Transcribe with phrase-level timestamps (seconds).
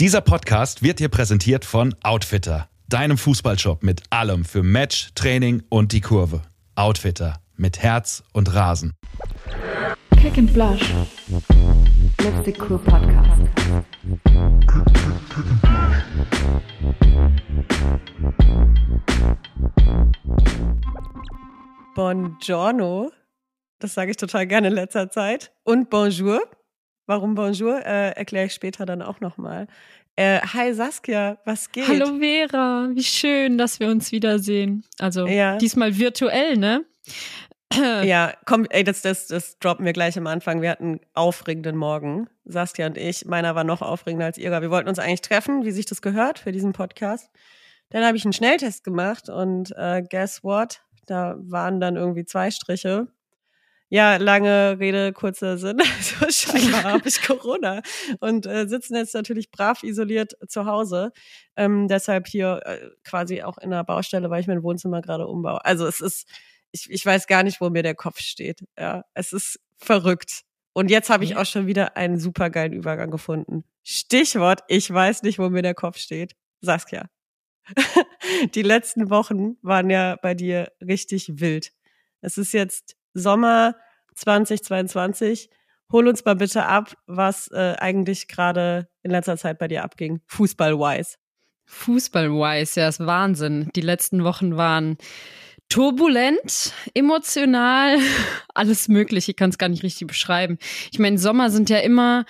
[0.00, 5.92] Dieser Podcast wird dir präsentiert von Outfitter, deinem Fußballshop mit allem für Match, Training und
[5.92, 6.42] die Kurve.
[6.74, 8.92] Outfitter mit Herz und Rasen.
[10.20, 10.92] Kick and Blush.
[12.20, 13.42] Let's Cool Podcast.
[21.94, 23.12] Buongiorno.
[23.78, 25.52] Das sage ich total gerne in letzter Zeit.
[25.62, 26.40] Und Bonjour.
[27.06, 29.66] Warum Bonjour, äh, erkläre ich später dann auch nochmal.
[30.16, 31.86] Äh, hi Saskia, was geht?
[31.86, 34.84] Hallo Vera, wie schön, dass wir uns wiedersehen.
[34.98, 35.58] Also ja.
[35.58, 36.84] diesmal virtuell, ne?
[38.04, 40.62] ja, komm, ey, das, das, das droppen wir gleich am Anfang.
[40.62, 43.26] Wir hatten einen aufregenden Morgen, Saskia und ich.
[43.26, 44.62] Meiner war noch aufregender als ihrer.
[44.62, 47.30] Wir wollten uns eigentlich treffen, wie sich das gehört für diesen Podcast.
[47.90, 50.80] Dann habe ich einen Schnelltest gemacht und äh, guess what?
[51.06, 53.08] Da waren dann irgendwie zwei Striche
[53.88, 55.78] ja, lange Rede, kurzer Sinn.
[56.20, 57.82] Also scheinbar habe ich Corona
[58.20, 61.12] und äh, sitzen jetzt natürlich brav isoliert zu Hause.
[61.56, 65.64] Ähm, deshalb hier äh, quasi auch in der Baustelle, weil ich mein Wohnzimmer gerade umbaue.
[65.64, 66.28] Also es ist,
[66.72, 68.64] ich, ich weiß gar nicht, wo mir der Kopf steht.
[68.78, 70.42] Ja, es ist verrückt.
[70.72, 73.64] Und jetzt habe ich auch schon wieder einen supergeilen Übergang gefunden.
[73.84, 76.34] Stichwort, ich weiß nicht, wo mir der Kopf steht.
[76.60, 77.06] Saskia.
[78.54, 81.72] Die letzten Wochen waren ja bei dir richtig wild.
[82.20, 83.76] Es ist jetzt Sommer
[84.16, 85.50] 2022.
[85.92, 90.20] Hol uns mal bitte ab, was äh, eigentlich gerade in letzter Zeit bei dir abging,
[90.26, 91.16] fußball-wise.
[91.66, 93.70] Fußball-wise, ja, ist Wahnsinn.
[93.74, 94.98] Die letzten Wochen waren
[95.68, 97.98] turbulent, emotional,
[98.54, 99.32] alles Mögliche.
[99.32, 100.58] Ich kann es gar nicht richtig beschreiben.
[100.92, 102.24] Ich meine, Sommer sind ja immer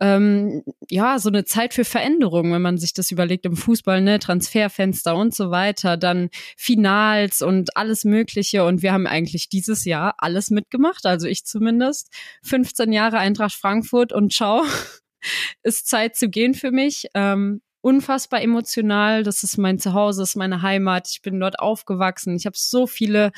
[0.00, 4.18] ähm, ja, so eine Zeit für Veränderung, wenn man sich das überlegt im Fußball, ne,
[4.18, 8.64] Transferfenster und so weiter, dann Finals und alles Mögliche.
[8.64, 12.12] Und wir haben eigentlich dieses Jahr alles mitgemacht, also ich zumindest.
[12.42, 14.64] 15 Jahre Eintracht Frankfurt und ciao,
[15.62, 17.06] ist Zeit zu gehen für mich.
[17.14, 19.22] Ähm, unfassbar emotional.
[19.22, 21.08] Das ist mein Zuhause, ist meine Heimat.
[21.10, 22.36] Ich bin dort aufgewachsen.
[22.36, 23.32] Ich habe so viele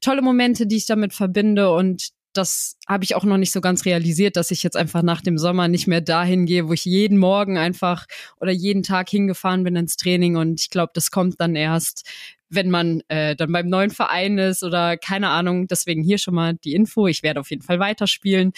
[0.00, 3.84] tolle Momente, die ich damit verbinde und das habe ich auch noch nicht so ganz
[3.84, 7.18] realisiert, dass ich jetzt einfach nach dem Sommer nicht mehr dahin gehe, wo ich jeden
[7.18, 8.06] Morgen einfach
[8.40, 10.36] oder jeden Tag hingefahren bin ins Training.
[10.36, 12.08] Und ich glaube, das kommt dann erst,
[12.48, 15.66] wenn man äh, dann beim neuen Verein ist oder keine Ahnung.
[15.66, 17.06] Deswegen hier schon mal die Info.
[17.06, 18.52] Ich werde auf jeden Fall weiterspielen.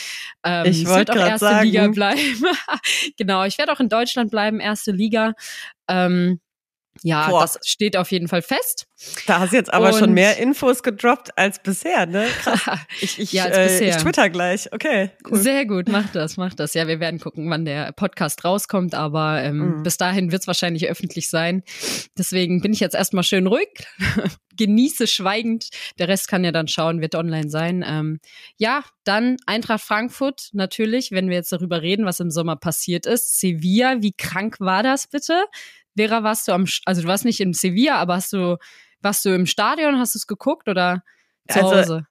[0.45, 1.67] Ähm, ich wollte auch erste sagen.
[1.67, 2.21] Liga bleiben.
[3.17, 5.35] genau, ich werde auch in Deutschland bleiben, erste Liga.
[5.89, 6.41] Ähm,
[7.03, 7.43] ja, Boah.
[7.43, 8.87] das steht auf jeden Fall fest.
[9.27, 12.27] Da hast du jetzt aber und schon mehr Infos gedroppt als bisher, ne?
[12.43, 12.59] Krass.
[13.01, 13.97] Ich, ich, ja, als äh, bisher.
[13.97, 14.73] ich twitter gleich.
[14.73, 15.39] Okay, cool.
[15.39, 16.75] Sehr gut, mach das, mach das.
[16.75, 19.83] Ja, wir werden gucken, wann der Podcast rauskommt, aber ähm, mhm.
[19.83, 21.63] bis dahin wird es wahrscheinlich öffentlich sein.
[22.17, 23.69] Deswegen bin ich jetzt erstmal schön ruhig,
[24.57, 25.69] genieße schweigend.
[25.99, 27.85] Der Rest kann ja dann schauen, wird online sein.
[27.87, 28.21] Ähm,
[28.57, 33.39] ja, dann Eintracht Frankfurt natürlich, wenn wir jetzt darüber reden, was im Sommer passiert ist.
[33.41, 35.45] Sevilla, wie krank war das bitte?
[35.99, 38.57] Vera, warst du am, also du warst nicht in Sevilla, aber hast du,
[39.03, 41.03] warst du im Stadion, hast du es geguckt oder
[41.49, 42.07] zu also, Hause?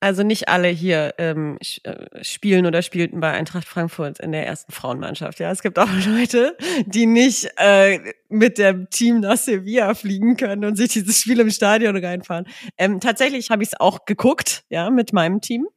[0.00, 4.72] Also nicht alle hier ähm, äh, spielen oder spielten bei Eintracht Frankfurt in der ersten
[4.72, 5.38] Frauenmannschaft.
[5.38, 6.56] Ja, es gibt auch Leute,
[6.86, 11.50] die nicht äh, mit dem Team nach Sevilla fliegen können und sich dieses Spiel im
[11.50, 12.46] Stadion reinfahren.
[12.76, 15.68] Ähm, tatsächlich habe ich es auch geguckt, ja, mit meinem Team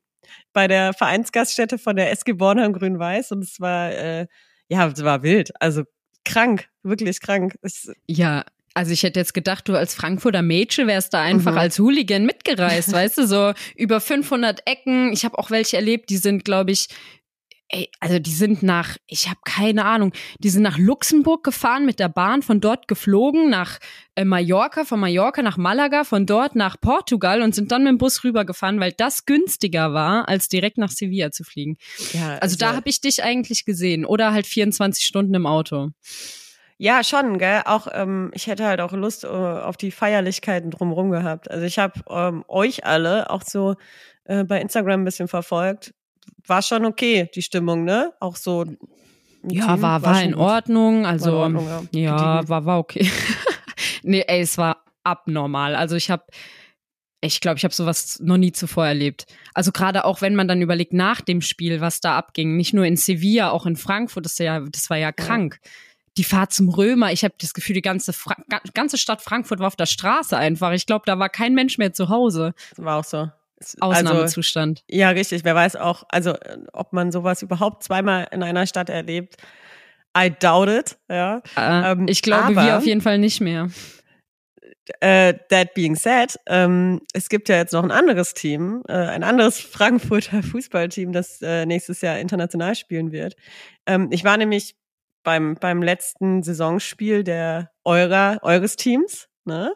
[0.54, 4.26] bei der Vereinsgaststätte von der SG Bornheim Grün-Weiß und es war äh,
[4.68, 5.52] ja, es war wild.
[5.62, 5.84] Also
[6.26, 7.58] krank, wirklich krank.
[7.62, 8.44] Ich, ja,
[8.74, 11.58] also ich hätte jetzt gedacht, du als Frankfurter Mädchen wärst da einfach mhm.
[11.58, 15.14] als Hooligan mitgereist, weißt du, so über 500 Ecken.
[15.14, 16.90] Ich habe auch welche erlebt, die sind, glaube ich,
[17.70, 22.00] ey, also die sind nach, ich habe keine Ahnung, die sind nach Luxemburg gefahren mit
[22.00, 23.80] der Bahn, von dort geflogen nach
[24.16, 27.98] äh, Mallorca, von Mallorca nach Malaga, von dort nach Portugal und sind dann mit dem
[27.98, 31.78] Bus rübergefahren, weil das günstiger war, als direkt nach Sevilla zu fliegen.
[32.14, 35.90] Ja, also, also da habe ich dich eigentlich gesehen oder halt 24 Stunden im Auto.
[36.78, 37.62] Ja, schon, gell.
[37.66, 41.50] Auch ähm, ich hätte halt auch Lust uh, auf die Feierlichkeiten drumherum gehabt.
[41.50, 43.76] Also ich habe ähm, euch alle auch so
[44.26, 45.94] äh, bei Instagram ein bisschen verfolgt
[46.46, 48.14] war schon okay, die Stimmung, ne?
[48.20, 48.66] Auch so.
[49.48, 51.06] Ja, Team, war, war, war in Ordnung.
[51.06, 53.10] Also, war in Ordnung, ja, ja war, war okay.
[54.04, 55.76] nee, ey, es war abnormal.
[55.76, 56.26] Also ich habe
[57.22, 59.26] ich glaube, ich habe sowas noch nie zuvor erlebt.
[59.54, 62.86] Also gerade auch, wenn man dann überlegt nach dem Spiel, was da abging, nicht nur
[62.86, 65.60] in Sevilla, auch in Frankfurt, das, ja, das war ja krank.
[65.64, 65.70] Ja.
[66.18, 68.36] Die Fahrt zum Römer, ich habe das Gefühl, die ganze, Fra
[68.74, 70.72] ganze Stadt Frankfurt war auf der Straße einfach.
[70.72, 72.54] Ich glaube, da war kein Mensch mehr zu Hause.
[72.76, 73.30] Das war auch so.
[73.80, 74.84] Ausnahmezustand.
[74.90, 75.44] Also, ja, richtig.
[75.44, 76.36] Wer weiß auch, also
[76.74, 79.38] ob man sowas überhaupt zweimal in einer Stadt erlebt.
[80.18, 80.98] I doubt it.
[81.10, 81.42] Ja.
[81.58, 83.70] Äh, ähm, ich glaube, aber, wir auf jeden Fall nicht mehr.
[85.00, 89.24] Äh, that being said, ähm, es gibt ja jetzt noch ein anderes Team, äh, ein
[89.24, 93.36] anderes Frankfurter Fußballteam, das äh, nächstes Jahr international spielen wird.
[93.88, 94.76] Ähm, ich war nämlich
[95.24, 99.28] beim, beim letzten Saisonspiel der eurer, eures Teams.
[99.46, 99.74] Ne?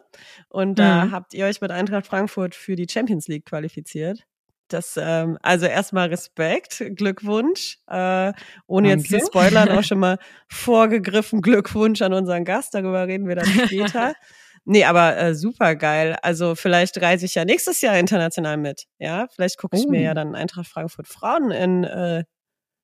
[0.48, 1.12] Und da mhm.
[1.12, 4.26] habt ihr euch mit Eintracht Frankfurt für die Champions League qualifiziert.
[4.72, 7.78] Das, ähm, also erstmal Respekt, Glückwunsch.
[7.88, 8.32] Äh,
[8.66, 9.08] ohne Danke.
[9.08, 10.18] jetzt zu spoilern, auch schon mal
[10.48, 12.74] vorgegriffen Glückwunsch an unseren Gast.
[12.74, 14.14] Darüber reden wir dann später.
[14.64, 16.16] nee, aber äh, super geil.
[16.22, 18.86] Also vielleicht reise ich ja nächstes Jahr international mit.
[18.98, 19.90] Ja, vielleicht gucke ich oh.
[19.90, 22.24] mir ja dann Eintracht Frankfurt Frauen in äh,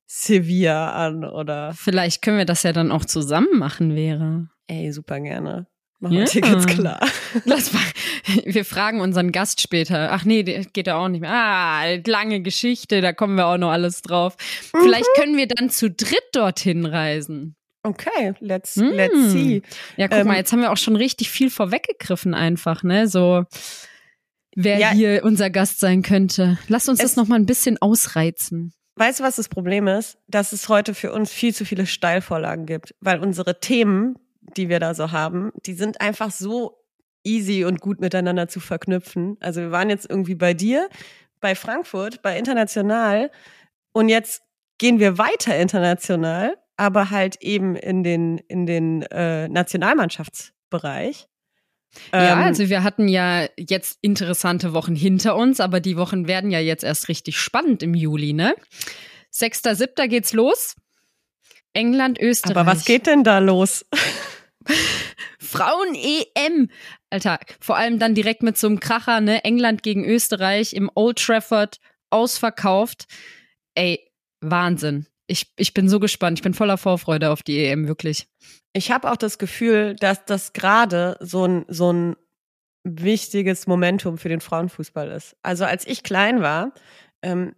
[0.07, 1.73] Sevilla an oder.
[1.73, 4.49] Vielleicht können wir das ja dann auch zusammen machen, wäre.
[4.67, 5.67] Ey, super gerne.
[5.99, 6.25] Machen wir ja.
[6.25, 6.99] Tickets klar.
[7.45, 7.81] Lass mal.
[8.45, 10.11] Wir fragen unseren Gast später.
[10.11, 11.31] Ach nee, geht da auch nicht mehr.
[11.31, 14.35] Ah, lange Geschichte, da kommen wir auch noch alles drauf.
[14.73, 14.79] Mhm.
[14.83, 17.55] Vielleicht können wir dann zu dritt dorthin reisen.
[17.83, 18.91] Okay, let's, hm.
[18.91, 19.61] let's see.
[19.95, 23.07] Ja, guck ähm, mal, jetzt haben wir auch schon richtig viel vorweggegriffen einfach, ne?
[23.07, 23.45] So,
[24.55, 26.57] wer ja, hier unser Gast sein könnte.
[26.67, 28.73] Lass uns das noch mal ein bisschen ausreizen.
[28.97, 30.17] Weißt du, was das Problem ist?
[30.27, 34.17] Dass es heute für uns viel zu viele Steilvorlagen gibt, weil unsere Themen,
[34.55, 36.77] die wir da so haben, die sind einfach so
[37.23, 39.37] easy und gut miteinander zu verknüpfen.
[39.39, 40.89] Also wir waren jetzt irgendwie bei dir,
[41.41, 43.31] bei Frankfurt, bei International
[43.91, 44.43] und jetzt
[44.77, 51.27] gehen wir weiter international, aber halt eben in den, in den äh, Nationalmannschaftsbereich.
[52.13, 56.51] Ja, ähm, also wir hatten ja jetzt interessante Wochen hinter uns, aber die Wochen werden
[56.51, 58.55] ja jetzt erst richtig spannend im Juli, ne?
[59.33, 60.07] 6.7.
[60.07, 60.75] geht's los.
[61.73, 62.57] England, Österreich.
[62.57, 63.85] Aber was geht denn da los?
[65.39, 66.69] Frauen-EM.
[67.09, 69.43] Alter, vor allem dann direkt mit so einem Kracher, ne?
[69.43, 71.79] England gegen Österreich im Old Trafford
[72.09, 73.05] ausverkauft.
[73.75, 74.11] Ey,
[74.41, 75.07] Wahnsinn.
[75.27, 76.39] Ich, ich bin so gespannt.
[76.39, 78.27] Ich bin voller Vorfreude auf die EM, wirklich.
[78.73, 82.15] Ich habe auch das Gefühl, dass das gerade so ein, so ein
[82.83, 85.35] wichtiges Momentum für den Frauenfußball ist.
[85.41, 86.73] Also als ich klein war,
[87.21, 87.55] ähm,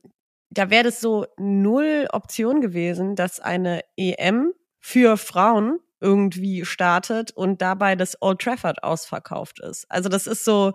[0.50, 7.62] da wäre das so null Option gewesen, dass eine EM für Frauen irgendwie startet und
[7.62, 9.86] dabei das Old Trafford ausverkauft ist.
[9.90, 10.74] Also das ist so,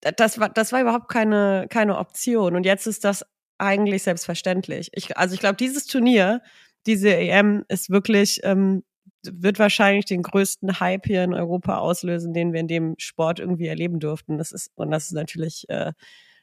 [0.00, 2.56] das war, das war überhaupt keine, keine Option.
[2.56, 3.24] Und jetzt ist das
[3.58, 4.90] eigentlich selbstverständlich.
[4.94, 6.42] Ich, also ich glaube, dieses Turnier,
[6.86, 8.82] diese EM ist wirklich, ähm,
[9.22, 13.66] wird wahrscheinlich den größten Hype hier in Europa auslösen, den wir in dem Sport irgendwie
[13.66, 14.38] erleben durften.
[14.38, 15.92] Das ist, und das ist natürlich äh,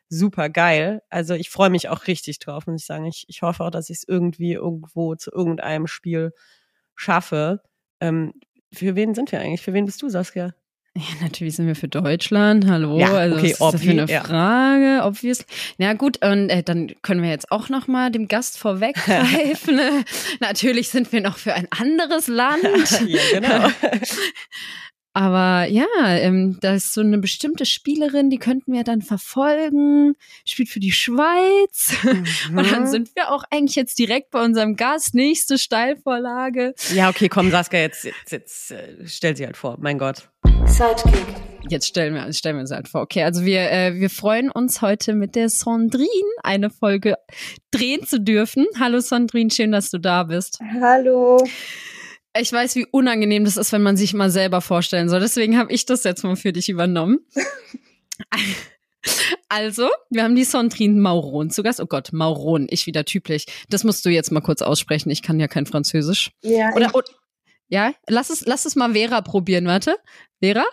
[0.10, 1.01] super geil.
[1.10, 3.06] Also ich freue mich auch richtig drauf, muss ich sagen.
[3.06, 6.33] Ich, ich hoffe auch, dass ich es irgendwie irgendwo zu irgendeinem Spiel
[6.95, 7.62] schaffe.
[7.99, 8.33] Ähm,
[8.73, 9.61] für wen sind wir eigentlich?
[9.61, 10.53] Für wen bist du, Saskia?
[10.97, 12.65] Ja, natürlich sind wir für Deutschland.
[12.65, 14.23] Hallo, ja, also okay, was ist das für eine ja.
[14.23, 15.05] Frage?
[15.05, 15.45] Obvious.
[15.77, 19.79] Na gut, und äh, dann können wir jetzt auch noch mal dem Gast vorweggreifen.
[20.39, 22.63] natürlich sind wir noch für ein anderes Land.
[23.07, 23.69] ja, genau.
[25.18, 30.14] Aber ja, ähm, da ist so eine bestimmte Spielerin, die könnten wir dann verfolgen,
[30.46, 31.96] spielt für die Schweiz.
[32.04, 32.25] Mhm.
[32.60, 35.16] Und dann sind wir auch eigentlich jetzt direkt bei unserem Gast.
[35.16, 36.75] Nächste Steilvorlage.
[36.94, 39.78] Ja, okay, komm, Saskia, jetzt, jetzt, jetzt äh, stell sie halt vor.
[39.80, 40.30] Mein Gott.
[40.68, 41.25] Sidekick.
[41.68, 43.02] Jetzt stellen wir, stellen wir uns halt vor.
[43.02, 46.08] Okay, also wir, äh, wir freuen uns heute mit der Sandrine
[46.44, 47.16] eine Folge
[47.72, 48.68] drehen zu dürfen.
[48.80, 50.60] Hallo Sandrine, schön, dass du da bist.
[50.80, 51.44] Hallo.
[52.39, 55.19] Ich weiß, wie unangenehm das ist, wenn man sich mal selber vorstellen soll.
[55.19, 57.19] Deswegen habe ich das jetzt mal für dich übernommen.
[59.50, 61.80] Also, wir haben die Sandrine Mauron zu Gast.
[61.80, 63.45] Oh Gott, Mauron, ich wieder typisch.
[63.69, 65.10] Das musst du jetzt mal kurz aussprechen.
[65.10, 66.31] Ich kann ja kein Französisch.
[66.42, 66.74] Ja.
[66.75, 67.07] Oder, oder
[67.69, 69.66] ja, lass es, lass es mal Vera probieren.
[69.66, 69.95] Warte,
[70.42, 70.66] Vera?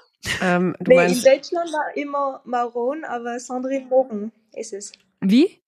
[0.43, 1.25] Ähm, du nee, meinst...
[1.25, 4.93] in Deutschland war immer Mauron, aber Sandrine Moron ist es.
[5.21, 5.61] Wie?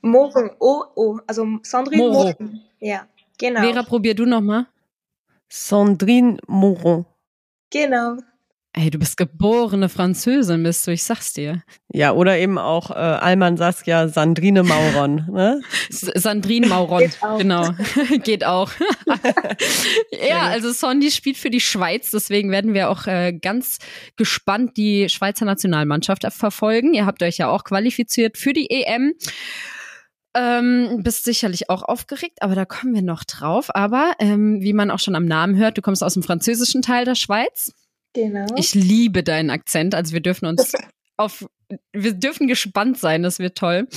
[0.00, 2.62] Moron, O, O, also Sandrine Moron.
[2.80, 3.06] Ja,
[3.38, 3.60] genau.
[3.60, 4.66] Vera, probier du noch mal.
[5.48, 7.06] Sandrine Moron.
[7.70, 8.16] Genau.
[8.78, 11.62] Ey, du bist geborene Französin, bist du, ich sag's dir.
[11.90, 15.24] Ja, oder eben auch äh, Alman Saskia Sandrine Mauron.
[15.32, 15.62] Ne?
[15.88, 17.70] Sandrine Mauron, Geht genau.
[18.22, 18.70] Geht auch.
[20.28, 23.78] ja, also Sondi spielt für die Schweiz, deswegen werden wir auch äh, ganz
[24.16, 26.92] gespannt die Schweizer Nationalmannschaft verfolgen.
[26.92, 29.14] Ihr habt euch ja auch qualifiziert für die EM.
[30.36, 33.74] Ähm, bist sicherlich auch aufgeregt, aber da kommen wir noch drauf.
[33.74, 37.06] Aber ähm, wie man auch schon am Namen hört, du kommst aus dem französischen Teil
[37.06, 37.72] der Schweiz.
[38.12, 38.46] Genau.
[38.56, 39.94] Ich liebe deinen Akzent.
[39.94, 40.72] Also wir dürfen uns
[41.16, 41.46] auf,
[41.92, 43.88] wir dürfen gespannt sein, das wird toll.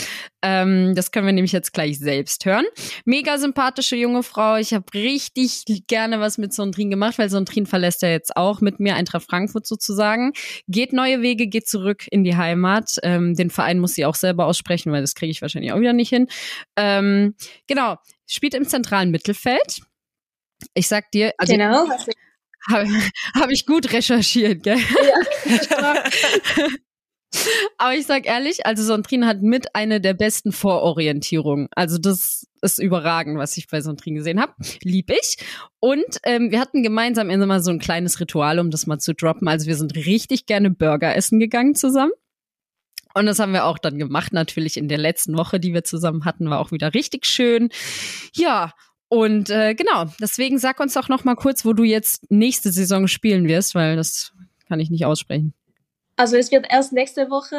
[0.42, 2.66] Ähm, das können wir nämlich jetzt gleich selbst hören.
[3.06, 4.56] Mega sympathische junge Frau.
[4.56, 8.80] Ich habe richtig gerne was mit Sondrin gemacht, weil Sondrin verlässt ja jetzt auch mit
[8.80, 10.34] mir Eintracht Frankfurt sozusagen.
[10.68, 12.96] Geht neue Wege, geht zurück in die Heimat.
[13.04, 15.94] Ähm, den Verein muss sie auch selber aussprechen, weil das kriege ich wahrscheinlich auch wieder
[15.94, 16.28] nicht hin.
[16.76, 17.36] Ähm,
[17.68, 17.98] genau,
[18.28, 19.82] spielt im zentralen Mittelfeld.
[20.74, 21.88] Ich sag dir, also genau.
[22.70, 22.90] Habe
[23.36, 24.78] hab ich gut recherchiert, gell?
[24.78, 26.04] Ja.
[27.78, 31.68] Aber ich sag ehrlich, also Sontrin hat mit eine der besten Vororientierungen.
[31.72, 34.54] Also das ist überragend, was ich bei Sontrin gesehen habe.
[34.84, 35.38] Lieb ich.
[35.80, 39.48] Und ähm, wir hatten gemeinsam immer so ein kleines Ritual, um das mal zu droppen.
[39.48, 42.12] Also wir sind richtig gerne Burger essen gegangen zusammen.
[43.14, 46.26] Und das haben wir auch dann gemacht, natürlich in der letzten Woche, die wir zusammen
[46.26, 47.70] hatten, war auch wieder richtig schön.
[48.34, 48.74] Ja,
[49.08, 53.08] und äh, genau, deswegen sag uns doch noch mal kurz, wo du jetzt nächste Saison
[53.08, 54.34] spielen wirst, weil das
[54.68, 55.54] kann ich nicht aussprechen.
[56.20, 57.56] Also es wird erst nächste Woche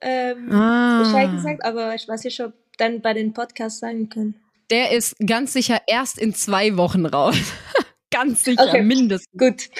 [0.00, 1.04] ähm, ah.
[1.04, 4.34] Bescheid gesagt, aber ich weiß nicht, ob dann bei den Podcasts sagen können.
[4.70, 7.36] Der ist ganz sicher erst in zwei Wochen raus.
[8.10, 8.82] ganz sicher, okay.
[8.82, 9.38] mindestens.
[9.38, 9.70] Gut.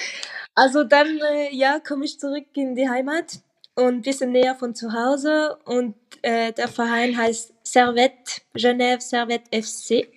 [0.55, 3.41] Also dann, äh, ja, komme ich zurück in die Heimat
[3.75, 5.57] und ein bisschen näher von zu Hause.
[5.65, 10.07] Und äh, der Verein heißt Servette, Genève Servette FC.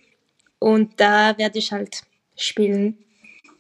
[0.61, 2.03] Und da werde ich halt
[2.37, 2.99] spielen.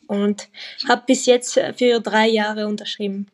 [0.06, 0.48] Und
[0.88, 3.26] habe bis jetzt für drei Jahre unterschrieben.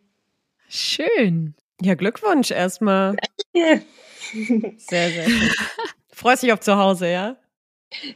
[0.74, 1.54] Schön.
[1.82, 3.14] Ja, Glückwunsch erstmal.
[3.52, 3.84] Danke.
[4.78, 5.50] Sehr, sehr schön.
[6.10, 7.36] Freust dich auf zu Hause, ja?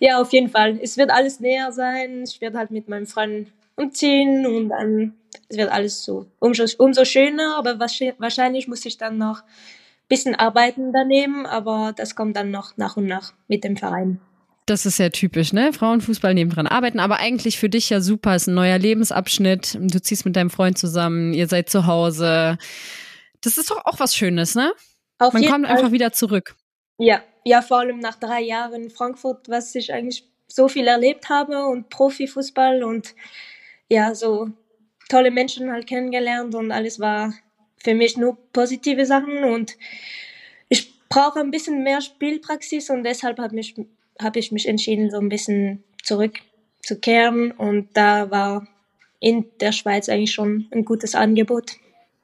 [0.01, 0.79] Ja, auf jeden Fall.
[0.81, 2.25] Es wird alles näher sein.
[2.25, 5.15] Ich werde halt mit meinem Freund umziehen und dann
[5.51, 10.35] es wird alles so umso, umso schöner, aber wahrscheinlich muss ich dann noch ein bisschen
[10.35, 14.19] arbeiten daneben, aber das kommt dann noch nach und nach mit dem Verein.
[14.67, 15.73] Das ist ja typisch, ne?
[15.73, 19.79] Frauenfußball nebendran arbeiten, aber eigentlich für dich ja super, ist ein neuer Lebensabschnitt.
[19.81, 22.59] Du ziehst mit deinem Freund zusammen, ihr seid zu Hause.
[23.43, 24.73] Das ist doch auch was Schönes, ne?
[25.19, 25.77] Auf Man kommt Fall.
[25.77, 26.57] einfach wieder zurück.
[26.99, 31.29] Ja, ja, vor allem nach drei Jahren in Frankfurt, was ich eigentlich so viel erlebt
[31.29, 33.15] habe und Profifußball und
[33.89, 34.51] ja, so
[35.09, 37.33] tolle Menschen halt kennengelernt und alles war
[37.83, 39.77] für mich nur positive Sachen und
[40.69, 43.75] ich brauche ein bisschen mehr Spielpraxis und deshalb habe ich
[44.21, 47.51] habe ich mich entschieden, so ein bisschen zurückzukehren.
[47.53, 48.67] Und da war
[49.21, 51.73] in der Schweiz eigentlich schon ein gutes Angebot.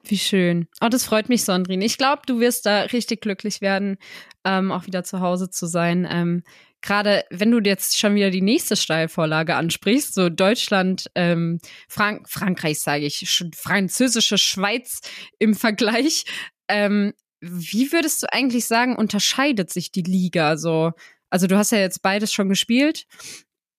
[0.04, 0.66] Wie schön.
[0.80, 1.80] Oh, das freut mich, Sondrin.
[1.80, 3.98] Ich glaube, du wirst da richtig glücklich werden,
[4.44, 6.06] ähm, auch wieder zu Hause zu sein.
[6.10, 6.42] Ähm,
[6.84, 12.80] Gerade wenn du jetzt schon wieder die nächste Steilvorlage ansprichst, so Deutschland, ähm, Frank Frankreich
[12.80, 15.00] sage ich, französische Schweiz
[15.38, 16.24] im Vergleich.
[16.66, 20.90] Ähm, wie würdest du eigentlich sagen, unterscheidet sich die Liga so?
[21.32, 23.06] Also du hast ja jetzt beides schon gespielt.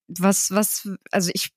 [0.07, 1.51] Was, was, also ich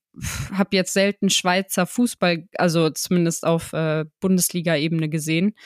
[0.53, 5.57] habe jetzt selten Schweizer Fußball, also zumindest auf äh, Bundesliga-Ebene gesehen.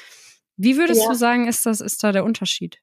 [0.56, 1.08] Wie würdest ja.
[1.08, 2.78] du sagen, ist das, ist da der Unterschied?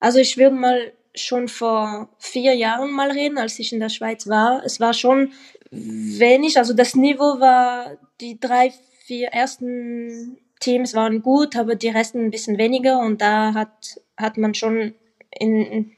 [0.00, 4.26] Also ich würde mal schon vor vier Jahren mal reden, als ich in der Schweiz
[4.26, 4.64] war.
[4.64, 5.32] Es war schon
[5.70, 8.72] wenig, also das Niveau war, die drei,
[9.04, 14.38] vier ersten Teams waren gut, aber die Resten ein bisschen weniger und da hat, hat
[14.38, 14.94] man schon
[15.38, 15.92] in,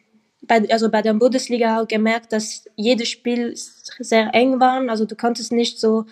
[0.47, 4.89] bei, also bei der Bundesliga auch gemerkt, dass jedes Spiel sehr eng war.
[4.89, 6.07] Also du konntest nicht so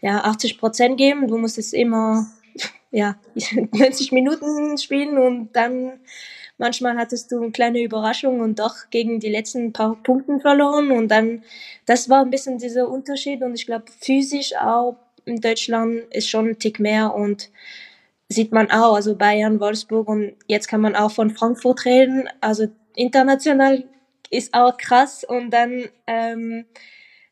[0.00, 1.28] ja, 80 Prozent geben.
[1.28, 2.26] Du musstest immer
[2.90, 3.16] ja,
[3.72, 6.00] 90 Minuten spielen und dann
[6.58, 10.90] manchmal hattest du eine kleine Überraschung und doch gegen die letzten paar Punkten verloren.
[10.90, 11.42] Und dann,
[11.86, 13.42] das war ein bisschen dieser Unterschied.
[13.42, 17.50] Und ich glaube, physisch auch in Deutschland ist schon ein Tick mehr und
[18.28, 22.28] sieht man auch, also Bayern, Wolfsburg und jetzt kann man auch von Frankfurt reden.
[22.40, 23.84] Also international
[24.30, 26.64] ist auch krass und dann ähm,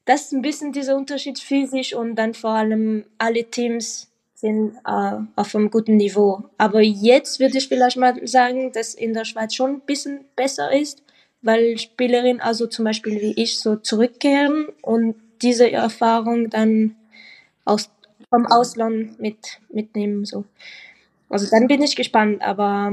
[0.09, 5.17] das ist ein bisschen dieser Unterschied physisch und dann vor allem alle Teams sind äh,
[5.37, 6.45] auf einem guten Niveau.
[6.57, 10.73] Aber jetzt würde ich vielleicht mal sagen, dass in der Schweiz schon ein bisschen besser
[10.73, 11.03] ist,
[11.43, 16.97] weil Spielerinnen also zum Beispiel wie ich so zurückkehren und diese Erfahrung dann
[17.67, 17.91] aus,
[18.31, 20.25] vom Ausland mit, mitnehmen.
[20.25, 20.45] So.
[21.29, 22.93] Also dann bin ich gespannt, aber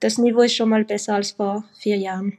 [0.00, 2.38] das Niveau ist schon mal besser als vor vier Jahren.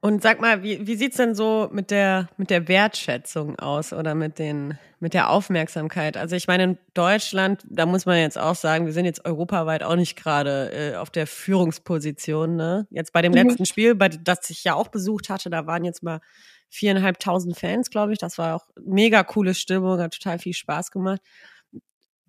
[0.00, 4.14] Und sag mal, wie, wie sieht's denn so mit der, mit der Wertschätzung aus oder
[4.14, 6.16] mit, den, mit der Aufmerksamkeit?
[6.16, 9.82] Also ich meine, in Deutschland, da muss man jetzt auch sagen, wir sind jetzt europaweit
[9.82, 12.54] auch nicht gerade äh, auf der Führungsposition.
[12.54, 12.86] Ne?
[12.90, 13.38] Jetzt bei dem mhm.
[13.38, 16.20] letzten Spiel, bei das ich ja auch besucht hatte, da waren jetzt mal
[16.68, 18.18] viereinhalbtausend Fans, glaube ich.
[18.18, 21.20] Das war auch mega coole Stimmung, hat total viel Spaß gemacht.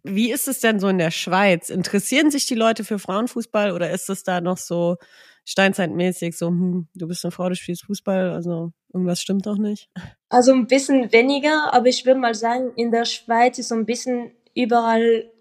[0.08, 1.70] Wie ist es denn so in der Schweiz?
[1.70, 4.98] Interessieren sich die Leute für Frauenfußball oder ist es da noch so
[5.46, 9.90] steinzeitmäßig, so, hm, du bist eine Frau, du spielst Fußball, also irgendwas stimmt doch nicht?
[10.30, 13.86] Also ein bisschen weniger, aber ich würde mal sagen, in der Schweiz ist so ein
[13.86, 15.32] bisschen überall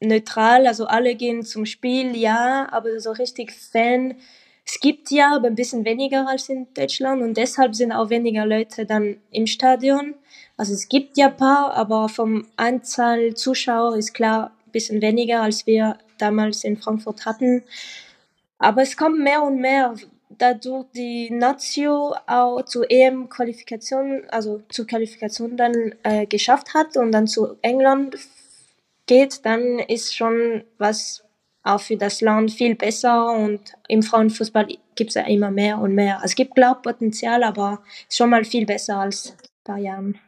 [0.00, 4.14] neutral, also alle gehen zum Spiel, ja, aber so richtig Fan,
[4.64, 8.44] es gibt ja, aber ein bisschen weniger als in Deutschland und deshalb sind auch weniger
[8.44, 10.14] Leute dann im Stadion.
[10.56, 15.66] Also es gibt ja paar, aber vom Anzahl Zuschauer ist klar ein bisschen weniger, als
[15.66, 17.62] wir damals in Frankfurt hatten.
[18.58, 19.94] Aber es kommt mehr und mehr,
[20.30, 27.26] dadurch die Nazio auch zur EM-Qualifikation, also zur Qualifikation dann äh, geschafft hat und dann
[27.26, 28.16] zu England
[29.06, 31.22] geht, dann ist schon was
[31.62, 35.94] auch für das Land viel besser und im Frauenfußball gibt es ja immer mehr und
[35.94, 36.16] mehr.
[36.16, 40.18] Also es gibt, glaube Potenzial, aber schon mal viel besser als ein paar Jahren.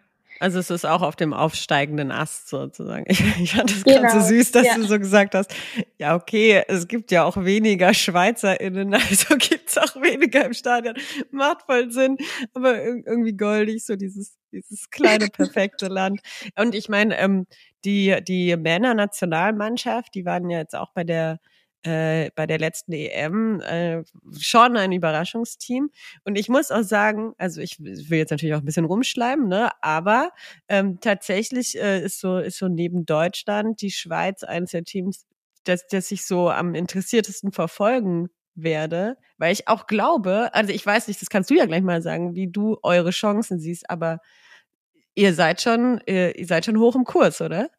[0.41, 3.05] Also es ist auch auf dem aufsteigenden Ast sozusagen.
[3.19, 4.03] Ich, ich fand das genau.
[4.03, 4.75] ganz so süß, dass ja.
[4.75, 5.55] du so gesagt hast,
[5.99, 10.95] ja okay, es gibt ja auch weniger SchweizerInnen, also gibt es auch weniger im Stadion.
[11.31, 12.17] Macht voll Sinn,
[12.55, 16.21] aber irgendwie goldig, so dieses, dieses kleine, perfekte Land.
[16.57, 17.47] Und ich meine, ähm,
[17.85, 21.41] die, die Männer-Nationalmannschaft, die waren ja jetzt auch bei der
[21.83, 24.03] äh, bei der letzten EM äh,
[24.39, 25.91] schon ein Überraschungsteam.
[26.25, 29.71] Und ich muss auch sagen, also ich will jetzt natürlich auch ein bisschen rumschleimen, ne?
[29.81, 30.31] aber
[30.69, 35.27] ähm, tatsächlich äh, ist so ist so neben Deutschland die Schweiz eines der Teams,
[35.65, 41.09] das, das ich so am interessiertesten verfolgen werde, weil ich auch glaube, also ich weiß
[41.09, 44.21] nicht, das kannst du ja gleich mal sagen, wie du eure Chancen siehst, aber
[45.15, 47.71] ihr seid schon, ihr, ihr seid schon hoch im Kurs, oder?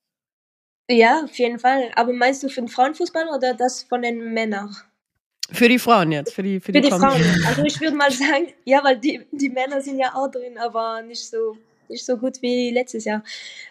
[0.89, 1.91] Ja, auf jeden Fall.
[1.95, 4.75] Aber meinst du für den Frauenfußball oder das von den Männern?
[5.51, 7.21] Für die Frauen jetzt, für die für die, für die Frauen.
[7.47, 11.01] Also ich würde mal sagen, ja, weil die, die Männer sind ja auch drin, aber
[11.01, 11.57] nicht so
[11.89, 13.23] nicht so gut wie letztes Jahr.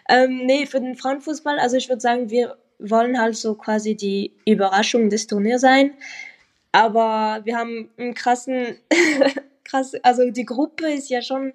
[0.09, 4.33] Ähm, nee, für den Frauenfußball, also ich würde sagen, wir wollen halt so quasi die
[4.45, 5.93] Überraschung des Turniers sein.
[6.71, 8.77] Aber wir haben einen krassen,
[9.63, 11.53] krass, also die Gruppe ist ja schon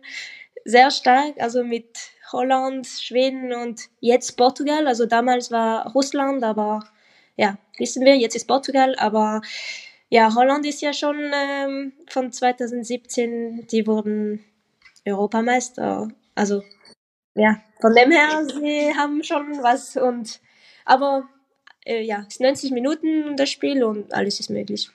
[0.65, 1.87] sehr stark, also mit
[2.33, 4.87] Holland, Schweden und jetzt Portugal.
[4.87, 6.81] Also damals war Russland, aber
[7.37, 9.43] ja, wissen wir, jetzt ist Portugal, aber
[10.09, 14.45] ja, Holland ist ja schon ähm, von 2017, die wurden
[15.07, 16.09] Europameister.
[16.35, 16.63] Also
[17.35, 20.41] ja, von dem her, sie haben schon was und
[20.85, 21.29] aber
[21.85, 24.91] äh, ja, es ist 90 Minuten das Spiel und alles ist möglich.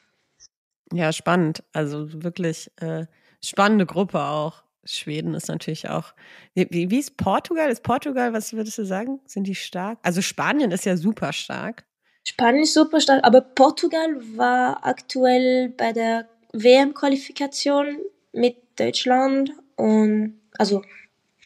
[0.93, 1.63] Ja, spannend.
[1.73, 3.05] Also wirklich äh,
[3.43, 4.63] spannende Gruppe auch.
[4.83, 6.13] Schweden ist natürlich auch.
[6.53, 7.69] Wie, wie ist Portugal?
[7.69, 9.19] Ist Portugal, was würdest du sagen?
[9.25, 9.99] Sind die stark?
[10.03, 11.85] Also Spanien ist ja super stark.
[12.23, 17.97] Spanien ist super stark, aber Portugal war aktuell bei der WM-Qualifikation
[18.31, 20.81] mit Deutschland und also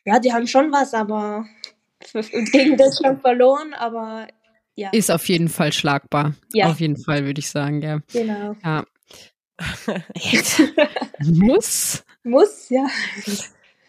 [0.06, 1.46] ja, die haben schon was, aber
[2.52, 4.28] gegen Deutschland verloren, aber
[4.75, 4.90] ja.
[4.92, 6.34] Ist auf jeden Fall schlagbar.
[6.52, 6.67] Ja.
[6.67, 8.00] Auf jeden Fall, würde ich sagen, ja.
[8.12, 8.56] Genau.
[8.63, 8.86] Ja.
[11.19, 12.04] Muss.
[12.24, 12.86] Muss, ja.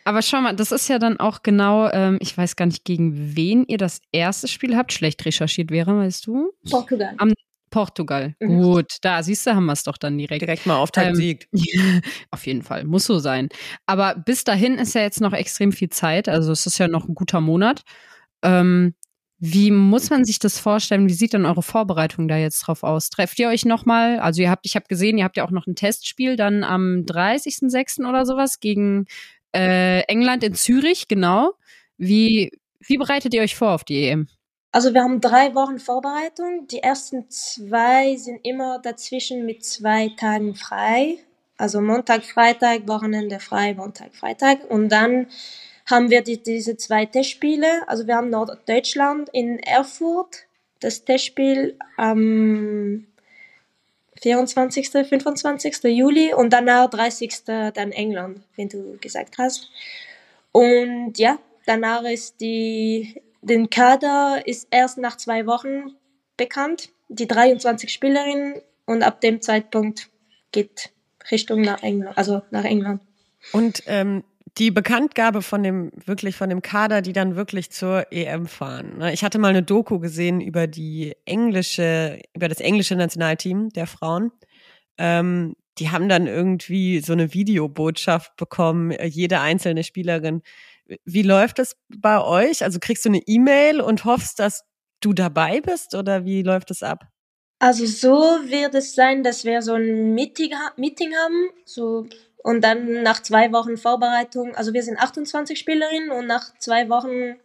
[0.04, 3.36] Aber schau mal, das ist ja dann auch genau, ähm, ich weiß gar nicht, gegen
[3.36, 4.92] wen ihr das erste Spiel habt.
[4.92, 6.52] Schlecht recherchiert wäre, weißt du?
[6.68, 7.14] Portugal.
[7.16, 7.32] Am
[7.70, 8.36] Portugal.
[8.38, 8.62] Mhm.
[8.62, 10.42] Gut, da siehst du, haben wir es doch dann direkt.
[10.42, 11.48] Direkt mal Auftakt ähm, siegt.
[12.30, 13.48] auf jeden Fall, muss so sein.
[13.86, 16.28] Aber bis dahin ist ja jetzt noch extrem viel Zeit.
[16.28, 17.82] Also es ist ja noch ein guter Monat.
[18.42, 18.94] Ähm,
[19.46, 21.06] wie muss man sich das vorstellen?
[21.06, 23.10] Wie sieht denn eure Vorbereitung da jetzt drauf aus?
[23.10, 24.18] Trefft ihr euch nochmal?
[24.18, 27.04] Also ihr habt, ich habe gesehen, ihr habt ja auch noch ein Testspiel dann am
[27.04, 28.08] 30.06.
[28.08, 29.04] oder sowas gegen
[29.54, 31.52] äh, England in Zürich, genau.
[31.98, 34.28] Wie, wie bereitet ihr euch vor auf die EM?
[34.72, 36.66] Also wir haben drei Wochen Vorbereitung.
[36.68, 41.18] Die ersten zwei sind immer dazwischen mit zwei Tagen frei.
[41.58, 44.64] Also Montag, Freitag, Wochenende frei, Montag, Freitag.
[44.70, 45.26] Und dann
[45.86, 47.86] haben wir die, diese zwei Testspiele.
[47.86, 50.46] Also wir haben Norddeutschland in Erfurt,
[50.80, 53.06] das Testspiel am
[54.20, 55.84] 24., 25.
[55.84, 57.44] Juli und danach 30.
[57.44, 59.70] dann England, wenn du gesagt hast.
[60.52, 65.96] Und ja, danach ist die, den Kader ist erst nach zwei Wochen
[66.36, 70.08] bekannt, die 23 Spielerinnen und ab dem Zeitpunkt
[70.52, 70.90] geht
[71.30, 73.02] Richtung nach England, also nach England.
[73.52, 74.24] Und ähm,
[74.58, 78.98] die Bekanntgabe von dem, wirklich von dem Kader, die dann wirklich zur EM fahren.
[78.98, 79.12] Ne?
[79.12, 84.30] Ich hatte mal eine Doku gesehen über die englische, über das englische Nationalteam der Frauen.
[84.96, 90.42] Ähm, die haben dann irgendwie so eine Videobotschaft bekommen, äh, jede einzelne Spielerin.
[91.04, 92.62] Wie läuft das bei euch?
[92.62, 94.64] Also kriegst du eine E-Mail und hoffst, dass
[95.00, 97.04] du dabei bist oder wie läuft das ab?
[97.58, 98.12] Also so
[98.44, 102.06] wird es sein, dass wir so ein Meeting, Meeting haben, so
[102.44, 107.40] und dann nach zwei Wochen Vorbereitung, also wir sind 28 Spielerinnen und nach zwei Wochen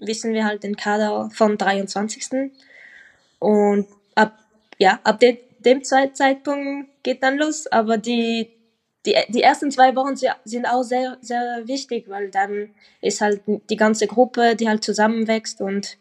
[0.00, 2.50] wissen wir halt den Kader vom 23.
[3.38, 4.36] Und ab,
[4.78, 7.68] ja, ab de, dem Zeitpunkt geht dann los.
[7.68, 8.50] Aber die,
[9.06, 13.76] die, die ersten zwei Wochen sind auch sehr, sehr wichtig, weil dann ist halt die
[13.76, 15.98] ganze Gruppe, die halt zusammenwächst und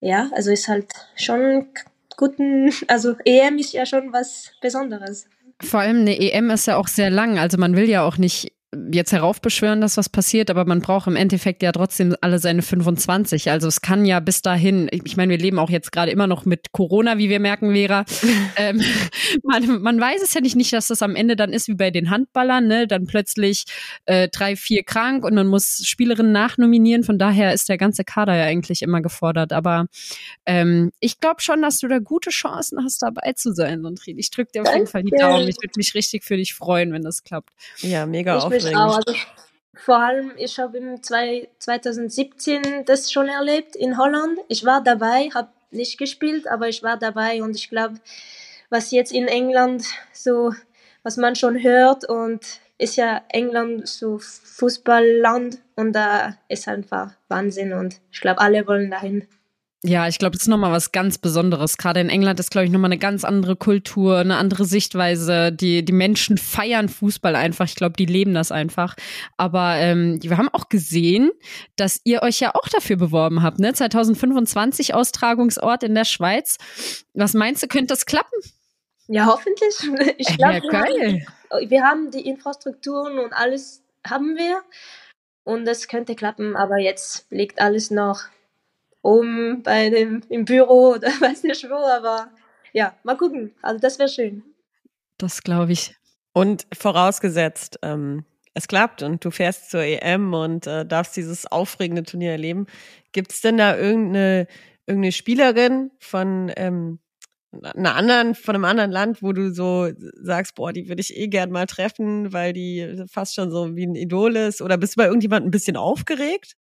[0.00, 1.68] ja, also ist halt schon
[2.16, 5.26] guten, also EM ist ja schon was Besonderes.
[5.62, 7.38] Vor allem eine EM ist ja auch sehr lang.
[7.38, 8.52] Also man will ja auch nicht
[8.92, 13.50] jetzt heraufbeschwören, dass was passiert, aber man braucht im Endeffekt ja trotzdem alle seine 25.
[13.50, 16.44] Also es kann ja bis dahin, ich meine, wir leben auch jetzt gerade immer noch
[16.44, 18.04] mit Corona, wie wir merken, Vera.
[18.56, 18.80] ähm,
[19.42, 21.90] man, man weiß es ja nicht, nicht, dass das am Ende dann ist wie bei
[21.90, 22.86] den Handballern, ne?
[22.86, 23.64] Dann plötzlich
[24.06, 27.02] äh, drei, vier krank und man muss Spielerinnen nachnominieren.
[27.02, 29.52] Von daher ist der ganze Kader ja eigentlich immer gefordert.
[29.52, 29.86] Aber
[30.46, 34.18] ähm, ich glaube schon, dass du da gute Chancen hast, dabei zu sein, Sondrin.
[34.18, 35.48] Ich drücke dir auf jeden Fall die Daumen.
[35.48, 37.50] Ich würde mich richtig für dich freuen, wenn das klappt.
[37.78, 38.80] Ja, mega ich aufregend.
[38.80, 38.96] Auch.
[38.96, 39.14] Also,
[39.74, 44.38] vor allem, ich habe im 2017 das schon erlebt in Holland.
[44.48, 47.94] Ich war dabei, habe nicht gespielt, aber ich war dabei und ich glaube,
[48.68, 50.52] was jetzt in England so,
[51.02, 57.72] was man schon hört und ist ja England so Fußballland und da ist einfach Wahnsinn
[57.72, 59.26] und ich glaube, alle wollen dahin.
[59.82, 61.78] Ja, ich glaube, das ist nochmal was ganz Besonderes.
[61.78, 65.52] Gerade in England ist, glaube ich, nochmal eine ganz andere Kultur, eine andere Sichtweise.
[65.52, 67.64] Die, die Menschen feiern Fußball einfach.
[67.64, 68.94] Ich glaube, die leben das einfach.
[69.38, 71.30] Aber ähm, wir haben auch gesehen,
[71.76, 73.72] dass ihr euch ja auch dafür beworben habt, ne?
[73.72, 76.58] 2025 Austragungsort in der Schweiz.
[77.14, 78.36] Was meinst du, könnte das klappen?
[79.08, 80.14] Ja, hoffentlich.
[80.18, 84.60] Ich glaube, ja, wir, haben, wir haben die Infrastrukturen und alles haben wir.
[85.42, 88.26] Und das könnte klappen, aber jetzt liegt alles noch
[89.02, 92.30] oben bei dem, im Büro oder weiß nicht wo, aber
[92.72, 93.52] ja, mal gucken.
[93.62, 94.42] Also das wäre schön.
[95.18, 95.94] Das glaube ich.
[96.32, 102.02] Und vorausgesetzt, ähm, es klappt und du fährst zur EM und äh, darfst dieses aufregende
[102.02, 102.66] Turnier erleben.
[103.12, 104.46] Gibt es denn da irgendeine,
[104.86, 106.98] irgendeine Spielerin von ähm,
[107.62, 109.88] einer anderen, von einem anderen Land, wo du so
[110.22, 113.86] sagst, boah, die würde ich eh gern mal treffen, weil die fast schon so wie
[113.86, 114.62] ein Idol ist?
[114.62, 116.56] Oder bist du bei irgendjemandem ein bisschen aufgeregt?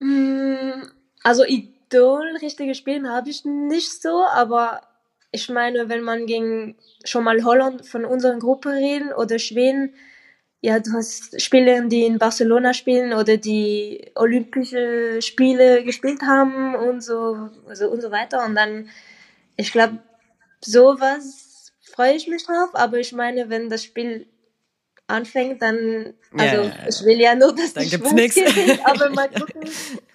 [0.00, 0.82] Mm,
[1.22, 4.80] also Idol, richtige Spielen habe ich nicht so, aber
[5.32, 9.94] ich meine, wenn man gegen schon mal Holland von unserer Gruppe reden oder Schweden,
[10.62, 17.02] ja, du hast Spieler, die in Barcelona spielen oder die Olympische Spiele gespielt haben und
[17.02, 18.44] so, also und so weiter.
[18.44, 18.90] Und dann,
[19.56, 19.98] ich glaube,
[20.62, 24.26] sowas freue ich mich drauf, aber ich meine, wenn das Spiel
[25.10, 28.38] anfängt, dann, also ja, ich will ja nur, dass dann die gibt's nichts.
[28.84, 29.68] aber mal gucken.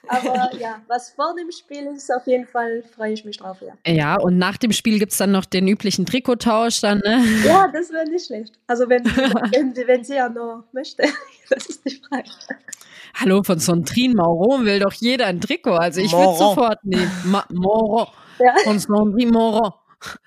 [0.07, 3.73] Aber ja, was vor dem Spiel ist, auf jeden Fall freue ich mich drauf, ja.
[3.91, 7.23] Ja, und nach dem Spiel gibt es dann noch den üblichen Trikottausch dann, ne?
[7.45, 8.53] Ja, das wäre nicht schlecht.
[8.67, 11.03] Also wenn, wenn, wenn sie ja noch möchte,
[11.49, 12.29] das ist die Frage.
[13.15, 15.75] Hallo, von Sontrin Mauro will doch jeder ein Trikot.
[15.75, 17.09] Also ich würde sofort nehmen.
[17.25, 18.07] Ma Moro.
[18.39, 18.53] Ja.
[18.63, 19.73] Von Sontrin Mauro.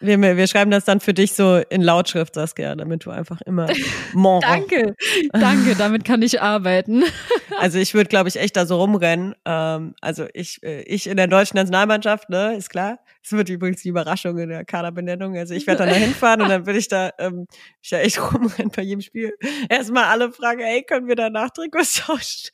[0.00, 3.66] Wir, wir schreiben das dann für dich so in Lautschrift, Saskia, damit du einfach immer
[4.12, 4.94] Mon Danke,
[5.32, 7.04] danke, damit kann ich arbeiten.
[7.60, 9.34] Also ich würde, glaube ich, echt da so rumrennen.
[9.44, 13.00] Ähm, also ich, äh, ich in der deutschen Nationalmannschaft, ne, ist klar.
[13.24, 15.36] Es wird übrigens die Überraschung in der Kaderbenennung.
[15.36, 17.46] Also ich werde dann da hinfahren und dann würde ich da ähm,
[17.82, 19.32] ich ja echt rumrennen bei jedem Spiel.
[19.68, 22.50] Erstmal alle fragen, ey, können wir danach Trikots tauschen?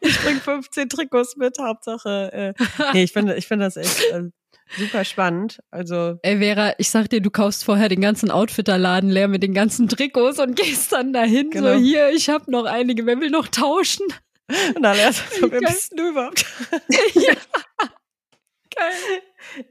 [0.00, 2.32] Ich bringe 15 Trikots mit, Hauptsache.
[2.32, 2.54] Äh,
[2.94, 4.10] nee, ich finde ich finde das echt.
[4.10, 4.30] Äh,
[4.76, 5.60] Super spannend.
[5.70, 6.18] Also.
[6.22, 9.88] Ey, Vera, ich sag dir, du kaufst vorher den ganzen Outfitterladen leer mit den ganzen
[9.88, 11.50] Trikots und gehst dann dahin.
[11.50, 11.74] Genau.
[11.74, 14.06] So, hier, ich habe noch einige, wer will noch tauschen?
[14.74, 16.44] Und dann erst so, wer bist du überhaupt?
[17.14, 17.34] ja.
[18.74, 19.22] Geil.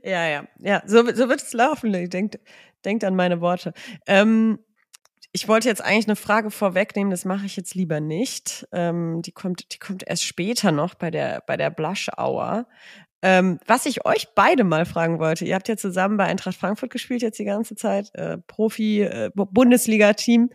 [0.03, 0.47] Ja, ja.
[0.59, 1.91] Ja, so, so wird es laufen.
[2.09, 2.39] Denkt,
[2.83, 3.73] denkt an meine Worte.
[4.07, 4.59] Ähm,
[5.31, 8.65] ich wollte jetzt eigentlich eine Frage vorwegnehmen, das mache ich jetzt lieber nicht.
[8.71, 12.67] Ähm, die kommt, die kommt erst später noch bei der, bei der Blush Hour.
[13.27, 16.91] Ähm, was ich euch beide mal fragen wollte, ihr habt ja zusammen bei Eintracht Frankfurt
[16.91, 20.51] gespielt jetzt die ganze Zeit, äh, Profi, äh, Bundesliga-Team.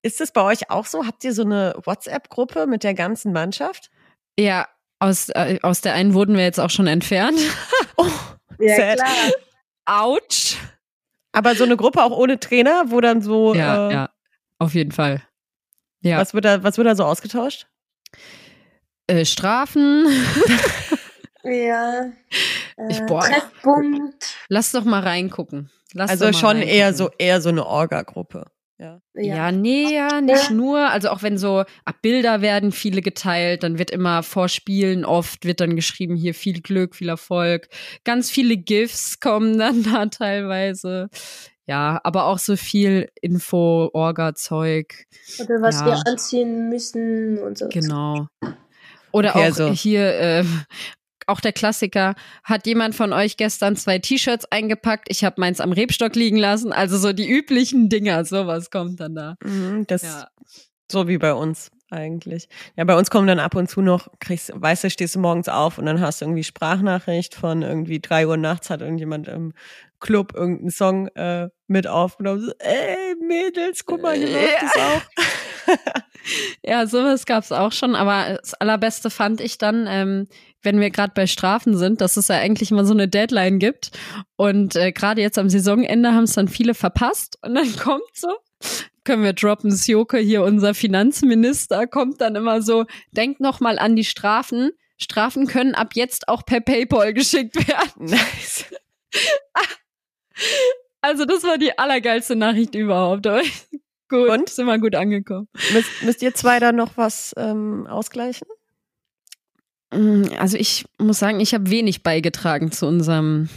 [0.00, 1.06] Ist es bei euch auch so?
[1.06, 3.90] Habt ihr so eine WhatsApp-Gruppe mit der ganzen Mannschaft?
[4.38, 4.68] Ja,
[5.00, 7.36] aus, äh, aus der einen wurden wir jetzt auch schon entfernt.
[7.96, 8.06] oh,
[8.60, 8.98] ja, sad.
[8.98, 9.32] klar.
[9.86, 10.56] Autsch.
[11.32, 13.56] Aber so eine Gruppe auch ohne Trainer, wo dann so.
[13.56, 14.10] Ja, äh, ja,
[14.60, 15.20] auf jeden Fall.
[16.00, 16.18] Ja.
[16.18, 17.66] Was wird da, was wird da so ausgetauscht?
[19.08, 20.06] Äh, Strafen.
[21.44, 22.12] Ja.
[22.88, 24.36] ich, boah, Treffpunkt.
[24.48, 25.70] Lass doch mal reingucken.
[25.92, 26.68] Lass also schon reingucken.
[26.68, 28.46] eher so eher so eine Orga-Gruppe.
[28.78, 29.00] Ja.
[29.14, 29.36] ja.
[29.36, 30.54] ja, nee, ja, nicht ja.
[30.54, 30.90] nur.
[30.90, 35.44] Also auch wenn so ab Bilder werden viele geteilt, dann wird immer vor Spielen oft
[35.44, 37.68] wird dann geschrieben, hier viel Glück, viel Erfolg.
[38.04, 41.08] Ganz viele GIFs kommen dann da teilweise.
[41.66, 45.06] Ja, aber auch so viel Info, Orga-Zeug.
[45.38, 45.86] Oder was ja.
[45.86, 47.68] wir anziehen müssen und so.
[47.68, 48.26] Genau.
[49.12, 49.70] Oder okay, auch also.
[49.70, 50.44] hier äh,
[51.26, 55.06] auch der Klassiker, hat jemand von euch gestern zwei T-Shirts eingepackt?
[55.10, 56.72] Ich habe meins am Rebstock liegen lassen.
[56.72, 59.36] Also so die üblichen Dinger, sowas kommt dann da.
[59.42, 60.28] Mhm, das ja.
[60.90, 62.48] so wie bei uns eigentlich.
[62.76, 65.48] Ja, bei uns kommen dann ab und zu noch, kriegst, weißt du, stehst du morgens
[65.48, 69.52] auf und dann hast du irgendwie Sprachnachricht von irgendwie drei Uhr nachts hat irgendjemand im
[70.00, 72.40] Club irgendeinen Song äh, mit aufgenommen.
[72.42, 75.76] So, ey, Mädels, guck mal, hier läuft das auch.
[76.62, 80.28] ja, sowas gab's auch schon, aber das Allerbeste fand ich dann, ähm,
[80.64, 83.90] wenn wir gerade bei Strafen sind, dass es ja eigentlich immer so eine Deadline gibt.
[84.36, 87.38] Und äh, gerade jetzt am Saisonende haben es dann viele verpasst.
[87.42, 88.28] Und dann kommt so,
[89.04, 93.96] können wir droppen, Sjoke hier, unser Finanzminister, kommt dann immer so, denkt noch mal an
[93.96, 94.70] die Strafen.
[94.96, 97.90] Strafen können ab jetzt auch per PayPal geschickt werden.
[97.98, 98.64] Nice.
[101.00, 103.26] Also das war die allergeilste Nachricht überhaupt.
[103.26, 103.42] Aber
[104.08, 104.48] gut, Und?
[104.48, 105.48] sind wir gut angekommen.
[105.74, 108.48] Müsst, müsst ihr zwei da noch was ähm, ausgleichen?
[109.94, 113.48] Mm, also ich muss sagen, ich habe wenig beigetragen zu unserem,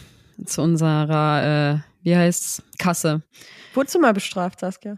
[0.45, 3.23] zu unserer, äh, wie heißt's, Kasse.
[3.73, 4.97] Wurdest du mal bestraft, Saskia?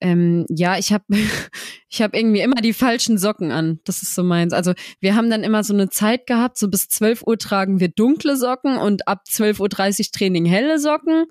[0.00, 1.04] Ähm, ja, ich habe
[1.88, 3.80] ich hab irgendwie immer die falschen Socken an.
[3.84, 4.52] Das ist so meins.
[4.52, 7.88] Also wir haben dann immer so eine Zeit gehabt, so bis 12 Uhr tragen wir
[7.88, 11.26] dunkle Socken und ab 12.30 Uhr Training helle Socken.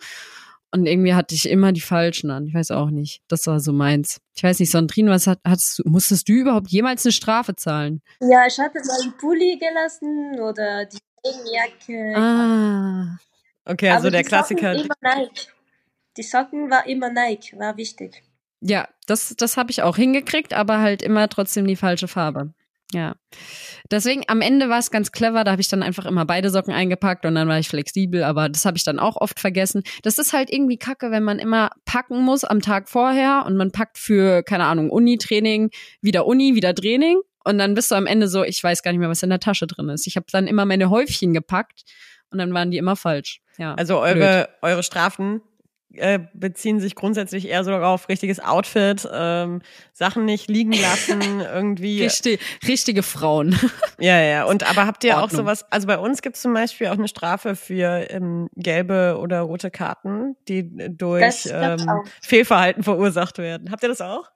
[0.74, 2.48] Und irgendwie hatte ich immer die falschen an.
[2.48, 3.22] Ich weiß auch nicht.
[3.28, 4.20] Das war so meins.
[4.34, 8.02] Ich weiß nicht, Sondrin, was hat, hattest du, musstest du überhaupt jemals eine Strafe zahlen?
[8.20, 12.18] Ja, ich hatte mal einen Pulli gelassen oder die Regenjacke.
[12.18, 13.18] Ah.
[13.66, 14.74] Okay, also Aber der Klassiker.
[14.76, 15.48] Socken immer Nike.
[16.18, 18.24] Die Socken war immer Nike, war wichtig.
[18.60, 22.54] Ja, das, das habe ich auch hingekriegt, aber halt immer trotzdem die falsche Farbe.
[22.94, 23.16] Ja.
[23.92, 26.74] Deswegen am Ende war es ganz clever, da habe ich dann einfach immer beide Socken
[26.74, 29.84] eingepackt und dann war ich flexibel, aber das habe ich dann auch oft vergessen.
[30.04, 33.72] Das ist halt irgendwie kacke, wenn man immer packen muss am Tag vorher und man
[33.72, 38.28] packt für, keine Ahnung, Uni-Training, wieder Uni, wieder Training und dann bist du am Ende
[38.28, 40.08] so, ich weiß gar nicht mehr, was in der Tasche drin ist.
[40.08, 41.84] Ich habe dann immer meine Häufchen gepackt
[42.32, 43.42] und dann waren die immer falsch.
[43.58, 43.74] Ja.
[43.76, 45.42] Also eure, eure Strafen
[45.94, 51.22] äh, beziehen sich grundsätzlich eher so auf richtiges Outfit, ähm, Sachen nicht liegen lassen,
[51.54, 52.04] irgendwie.
[52.04, 53.58] Richtig, richtige Frauen.
[54.00, 54.46] Ja, ja.
[54.46, 55.30] Und aber habt ihr Ordnung.
[55.30, 59.18] auch sowas, also bei uns gibt es zum Beispiel auch eine Strafe für ähm, gelbe
[59.20, 63.72] oder rote Karten, die durch ähm, Fehlverhalten verursacht werden.
[63.72, 64.30] Habt ihr das auch?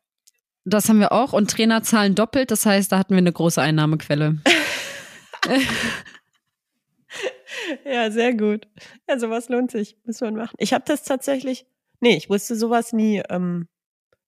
[0.66, 3.62] Das haben wir auch und Trainer zahlen doppelt, das heißt, da hatten wir eine große
[3.62, 4.38] Einnahmequelle.
[7.86, 8.68] ja, sehr gut.
[9.10, 9.98] Ja, sowas lohnt sich.
[10.06, 10.56] Muss man machen.
[10.58, 11.66] Ich habe das tatsächlich.
[12.00, 13.22] Nee, ich wusste sowas nie.
[13.30, 13.68] Ähm,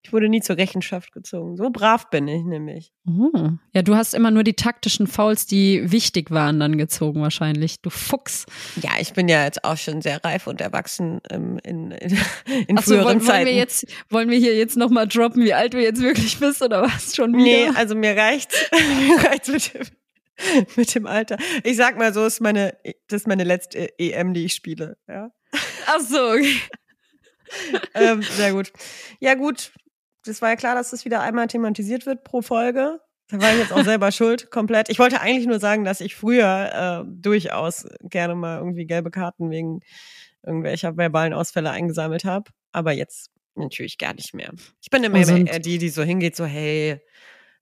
[0.02, 1.56] ich wurde nie zur Rechenschaft gezogen.
[1.56, 2.92] So brav bin ich nämlich.
[3.06, 3.50] Oh.
[3.74, 7.82] Ja, du hast immer nur die taktischen Fouls, die wichtig waren, dann gezogen wahrscheinlich.
[7.82, 8.46] Du Fuchs.
[8.80, 12.16] Ja, ich bin ja jetzt auch schon sehr reif und erwachsen ähm, in, in,
[12.68, 13.28] in Ach so, früheren wollen, Zeiten.
[13.28, 16.62] Wollen wir, jetzt, wollen wir hier jetzt nochmal droppen, wie alt du jetzt wirklich bist
[16.62, 17.44] oder was schon wieder?
[17.44, 18.70] Nee, also mir reicht's.
[19.08, 19.97] mir reicht's mit dem
[20.76, 21.36] mit dem Alter.
[21.64, 22.76] Ich sag mal so, ist meine,
[23.08, 24.96] das ist meine letzte EM, die ich spiele.
[25.08, 25.30] Ja.
[25.86, 26.32] Ach so.
[26.32, 26.60] Okay.
[27.94, 28.72] ähm, sehr gut.
[29.20, 29.72] Ja gut,
[30.24, 33.00] das war ja klar, dass das wieder einmal thematisiert wird pro Folge.
[33.30, 34.88] Da war ich jetzt auch selber schuld, komplett.
[34.88, 39.50] Ich wollte eigentlich nur sagen, dass ich früher äh, durchaus gerne mal irgendwie gelbe Karten
[39.50, 39.80] wegen
[40.44, 42.50] irgendwelcher verbalen Ausfälle eingesammelt habe.
[42.72, 44.52] Aber jetzt natürlich gar nicht mehr.
[44.80, 47.00] Ich bin immer oh, die, die so hingeht, so, hey,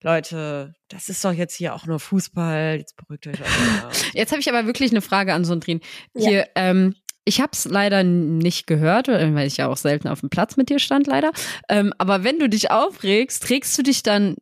[0.02, 3.40] Leute, das ist doch jetzt hier auch nur Fußball, jetzt beruhigt euch.
[3.40, 5.80] Auch jetzt habe ich aber wirklich eine Frage an Sondrin.
[6.14, 6.28] Ja.
[6.28, 10.30] Hier, ähm, ich habe es leider nicht gehört, weil ich ja auch selten auf dem
[10.30, 11.32] Platz mit dir stand, leider.
[11.68, 14.36] Ähm, aber wenn du dich aufregst, regst du dich dann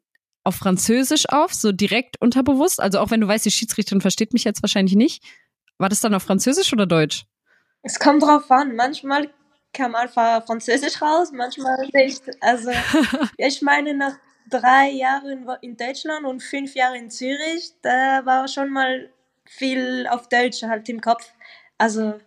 [0.44, 2.80] auf Französisch auf, so direkt unterbewusst?
[2.80, 5.24] Also auch wenn du weißt, die Schiedsrichterin versteht mich jetzt wahrscheinlich nicht.
[5.78, 7.24] War das dann auf Französisch oder Deutsch?
[7.82, 8.76] Es kommt drauf an.
[8.76, 9.30] Manchmal
[9.72, 12.22] kam einfach Französisch raus, manchmal nicht.
[12.40, 12.70] Also
[13.38, 14.14] ich meine, nach
[14.50, 19.10] drei Jahre in Deutschland und fünf Jahre in Zürich, da war schon mal
[19.46, 21.32] viel auf Deutsch halt im Kopf.
[21.78, 22.20] Also,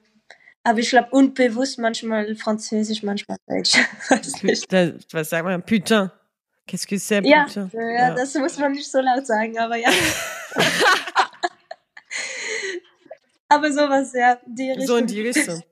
[0.64, 3.78] aber ich glaube unbewusst manchmal Französisch, manchmal Deutsch.
[5.12, 5.64] was sagt man?
[5.64, 6.12] Putain.
[6.68, 7.70] Qu'est-ce que c'est, putain?
[7.74, 9.90] Ja, ja, das muss man nicht so laut sagen, aber ja.
[13.48, 14.88] aber sowas, ja, die Richtung.
[14.88, 15.64] So in die Richtung.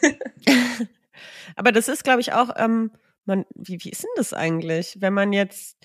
[1.56, 2.92] aber das ist, glaube ich, auch, ähm,
[3.28, 5.76] man, wie, wie ist denn das eigentlich, wenn man jetzt,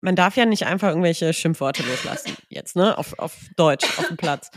[0.00, 4.16] man darf ja nicht einfach irgendwelche Schimpfworte loslassen, jetzt, ne, auf, auf Deutsch, auf dem
[4.16, 4.50] Platz.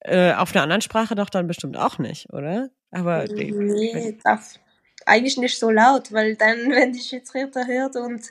[0.00, 2.70] Äh, auf einer anderen Sprache doch dann bestimmt auch nicht, oder?
[2.90, 4.58] Aber nee, darf
[5.06, 8.22] eigentlich nicht so laut, weil dann, wenn die Schiedsrichter hört und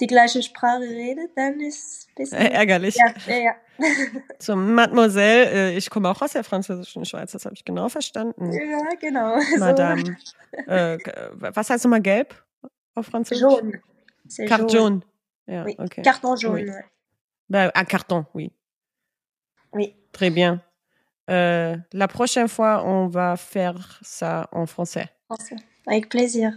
[0.00, 2.96] die gleiche Sprache redet, dann ist es ein bisschen äh, ärgerlich.
[2.96, 3.54] Ja, ja, ja.
[4.38, 8.52] So, Mademoiselle, äh, ich komme auch aus der französischen Schweiz, das habe ich genau verstanden.
[8.52, 9.36] Ja, genau.
[9.58, 10.16] Madame.
[10.52, 10.72] So.
[10.72, 10.98] Äh,
[11.34, 12.34] was heißt nochmal gelb?
[12.98, 13.80] En français Jaune.
[14.46, 14.70] Carte jaune.
[14.70, 15.00] jaune.
[15.48, 15.74] Yeah, oui.
[15.78, 16.02] okay.
[16.02, 16.54] Carton jaune.
[16.54, 16.68] Oui.
[16.68, 16.84] Ouais.
[17.48, 18.52] Bah, un carton, oui.
[19.72, 19.94] Oui.
[20.12, 20.62] Très bien.
[21.30, 25.08] Euh, la prochaine fois, on va faire ça en français.
[25.26, 25.56] Français.
[25.86, 26.52] Avec plaisir.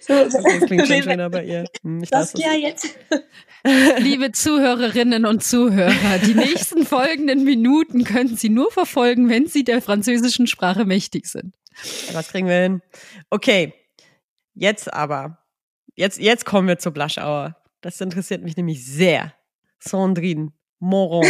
[0.00, 1.64] so, das klingt schon schöner bei ihr.
[1.82, 2.96] Hm, ich das ja jetzt.
[3.98, 9.80] Liebe Zuhörerinnen und Zuhörer, die nächsten folgenden Minuten können Sie nur verfolgen, wenn Sie der
[9.80, 11.54] französischen Sprache mächtig sind.
[12.12, 12.82] Was kriegen wir hin?
[13.30, 13.72] Okay,
[14.54, 15.42] Jetzt aber
[15.94, 17.56] Jetzt, jetzt kommen wir zur Blaschauer.
[17.82, 19.34] Das interessiert mich nämlich sehr.
[19.78, 21.26] Sandrine Moron.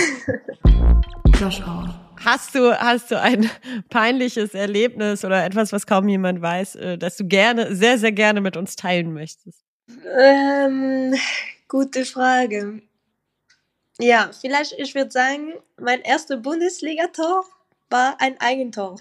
[1.25, 1.99] Blaschauer.
[2.25, 3.51] Hast du, hast du ein
[3.89, 8.41] peinliches Erlebnis oder etwas, was kaum jemand weiß, äh, das du gerne, sehr, sehr gerne
[8.41, 9.65] mit uns teilen möchtest?
[10.17, 11.15] Ähm,
[11.67, 12.83] gute Frage.
[13.99, 17.45] Ja, vielleicht, ich würde sagen, mein erstes Bundesligator
[17.91, 19.01] war ein Eigentor.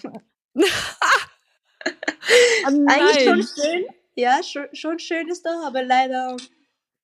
[2.66, 3.86] Eigentlich schon schön.
[4.16, 6.36] Ja, schon, schon schön ist doch, aber leider.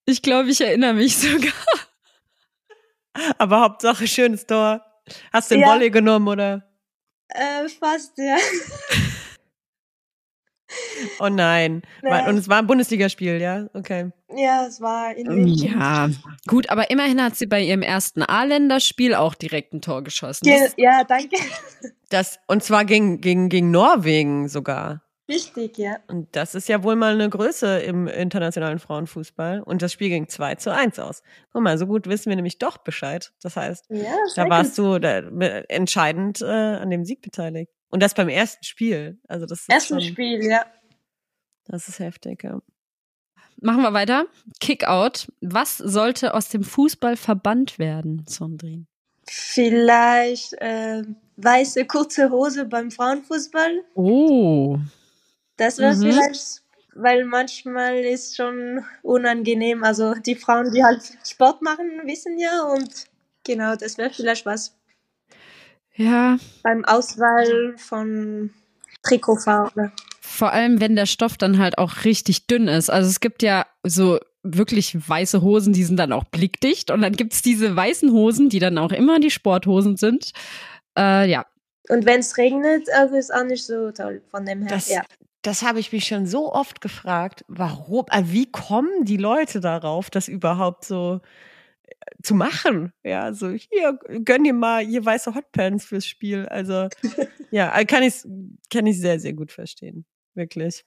[0.06, 1.54] Ich glaube, ich erinnere mich sogar.
[3.39, 4.86] Aber Hauptsache schönes Tor.
[5.34, 5.67] Hast du den Ja.
[5.70, 6.70] Volley genommen oder?
[7.30, 8.38] Äh, fast, ja.
[11.20, 11.82] Oh nein.
[12.02, 12.28] Nein.
[12.28, 13.67] Und es war ein Bundesligaspiel, ja?
[13.74, 14.12] Okay.
[14.36, 15.80] Ja, es war in München.
[15.80, 16.10] Ja,
[16.48, 20.43] gut, aber immerhin hat sie bei ihrem ersten A-Länderspiel auch direkt ein Tor geschossen.
[20.43, 21.38] Ge- Das, Ja, danke.
[22.10, 25.02] Das, und zwar gegen, gegen, gegen Norwegen sogar.
[25.30, 25.98] Richtig, ja.
[26.08, 29.62] Und das ist ja wohl mal eine Größe im internationalen Frauenfußball.
[29.62, 31.22] Und das Spiel ging 2 zu 1 aus.
[31.52, 33.34] Guck mal, so gut wissen wir nämlich doch Bescheid.
[33.42, 37.72] Das heißt, Ja, da warst du da, be- entscheidend äh, an dem Sieg beteiligt.
[37.90, 39.20] Und das beim ersten Spiel.
[39.28, 40.66] Also das ist Erstes schon, Spiel, ja.
[41.66, 42.62] das ist heftig, ja.
[43.62, 44.26] machen wir weiter.
[44.62, 45.28] Kickout.
[45.42, 48.88] Was sollte aus dem Fußball verbannt werden, Sondrin?
[49.30, 51.04] Vielleicht äh,
[51.36, 53.84] weiße kurze Hose beim Frauenfußball.
[53.96, 54.78] Oh.
[55.58, 56.02] Das wäre Mhm.
[56.02, 56.62] vielleicht,
[56.96, 59.84] weil manchmal ist schon unangenehm.
[59.84, 62.89] Also die Frauen, die halt Sport machen, wissen ja und
[63.43, 64.76] genau, das wäre vielleicht was
[65.96, 68.52] Ja, beim Auswahl von
[69.04, 69.91] Trikotfarbe.
[70.22, 72.89] vor allem, wenn der Stoff dann halt auch richtig dünn ist.
[72.91, 76.91] Also es gibt ja so wirklich weiße Hosen, die sind dann auch blickdicht.
[76.91, 80.32] Und dann gibt's diese weißen Hosen, die dann auch immer die Sporthosen sind.
[80.98, 81.46] Äh, ja.
[81.89, 84.70] Und wenn es regnet, also ist auch nicht so toll von dem her.
[84.70, 85.02] Das, ja.
[85.41, 87.45] Das habe ich mich schon so oft gefragt.
[87.47, 88.06] Warum?
[88.12, 91.21] äh, Wie kommen die Leute darauf, das überhaupt so
[91.84, 92.93] äh, zu machen?
[93.04, 96.47] Ja, so hier, gönn dir mal hier weiße Hotpants fürs Spiel.
[96.47, 96.89] Also,
[97.52, 98.23] ja, äh, kann ich,
[98.71, 100.06] kann ich sehr, sehr gut verstehen.
[100.36, 100.86] Wirklich.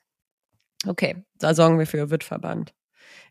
[0.87, 2.73] Okay, da sorgen wir für, wird verbannt.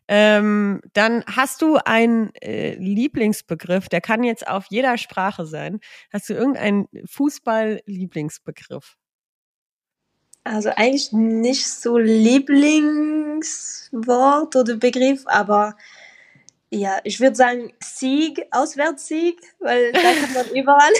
[0.08, 5.80] Ähm, dann hast du einen äh, Lieblingsbegriff, der kann jetzt auf jeder Sprache sein.
[6.12, 8.96] Hast du irgendeinen Fußball-Lieblingsbegriff?
[10.44, 15.76] Also eigentlich nicht so Lieblingswort oder Begriff, aber
[16.72, 20.92] ja, ich würde sagen Sieg, Auswärtssieg, weil da kann man überall.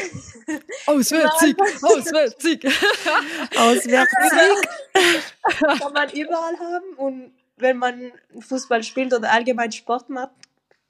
[0.87, 2.66] Auswärtssieg, Auswärtssieg.
[3.57, 4.68] Auswärtssieg.
[5.79, 10.33] kann man überall haben und wenn man Fußball spielt oder allgemein Sport macht,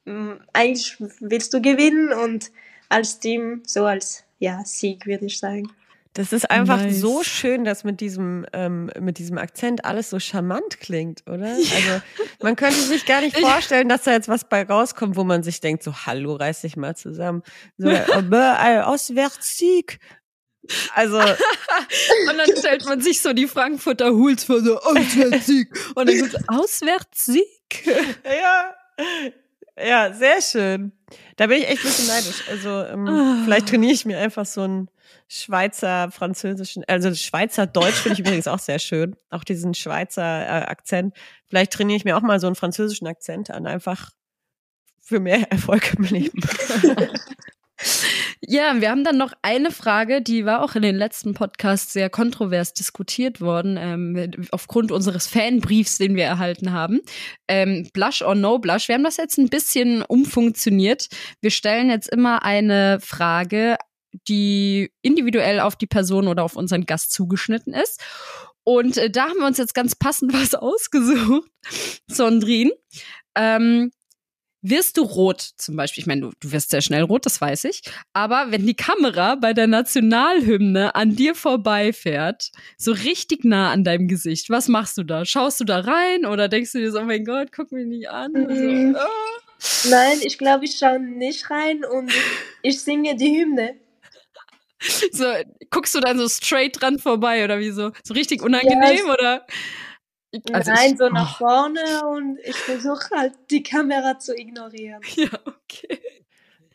[0.06, 2.50] mh, eigentlich willst du gewinnen und
[2.88, 5.70] als Team so als ja Sieg würde ich sagen.
[6.14, 6.98] Das ist einfach Nice.
[7.00, 11.46] so schön, dass mit diesem, ähm, mit diesem Akzent alles so charmant klingt, oder?
[11.54, 12.02] Also
[12.42, 15.60] man könnte sich gar nicht vorstellen, dass da jetzt was bei rauskommt, wo man sich
[15.60, 17.42] denkt, so hallo, reiß dich mal zusammen.
[17.78, 20.00] So, aber äh, Auswärtssieg.
[20.94, 25.68] Also, Und dann stellt man sich so die Frankfurter Hools vor, so Auswärtssieg.
[25.94, 27.86] Und dann gibt's Auswärtssieg.
[28.24, 28.74] ja,
[29.82, 30.92] ja, sehr schön.
[31.36, 32.44] Da bin ich echt ein bisschen neidisch.
[32.50, 33.42] Also ähm, Ah.
[33.44, 34.90] vielleicht trainiere ich mir einfach so einen
[35.32, 39.14] Schweizer französischen, also Schweizer Deutsch finde ich übrigens auch sehr schön.
[39.30, 41.14] Auch diesen Schweizer äh, Akzent.
[41.46, 44.10] Vielleicht trainiere ich mir auch mal so einen französischen Akzent an, einfach
[45.00, 46.40] für mehr Erfolg im Leben.
[48.42, 52.10] Ja, wir haben dann noch eine Frage, die war auch in den letzten Podcasts sehr
[52.10, 57.00] kontrovers diskutiert worden, ähm, aufgrund unseres Fanbriefs, den wir erhalten haben.
[57.48, 58.88] Ähm, Blush or No Blush.
[58.88, 61.08] Wir haben das jetzt ein bisschen umfunktioniert.
[61.40, 63.76] Wir stellen jetzt immer eine Frage,
[64.28, 68.00] die individuell auf die Person oder auf unseren Gast zugeschnitten ist.
[68.64, 71.50] Und äh, da haben wir uns jetzt ganz passend was ausgesucht,
[72.08, 72.70] Sondrin.
[73.34, 73.90] Ähm,
[74.62, 77.64] wirst du rot zum Beispiel, ich meine, du, du wirst sehr schnell rot, das weiß
[77.64, 83.84] ich, aber wenn die Kamera bei der Nationalhymne an dir vorbeifährt, so richtig nah an
[83.84, 85.24] deinem Gesicht, was machst du da?
[85.24, 88.10] Schaust du da rein oder denkst du dir so, oh mein Gott, guck mich nicht
[88.10, 88.32] an?
[88.32, 88.92] Mhm.
[88.92, 89.90] So, ah.
[89.90, 92.12] Nein, ich glaube, ich schaue nicht rein und
[92.62, 93.76] ich singe die Hymne.
[95.12, 95.24] so,
[95.70, 97.92] guckst du dann so straight dran vorbei oder wie so?
[98.02, 99.46] So richtig unangenehm oder?
[100.52, 105.00] Also Nein, ich- so nach vorne und ich versuche halt die Kamera zu ignorieren.
[105.16, 105.98] Ja, okay.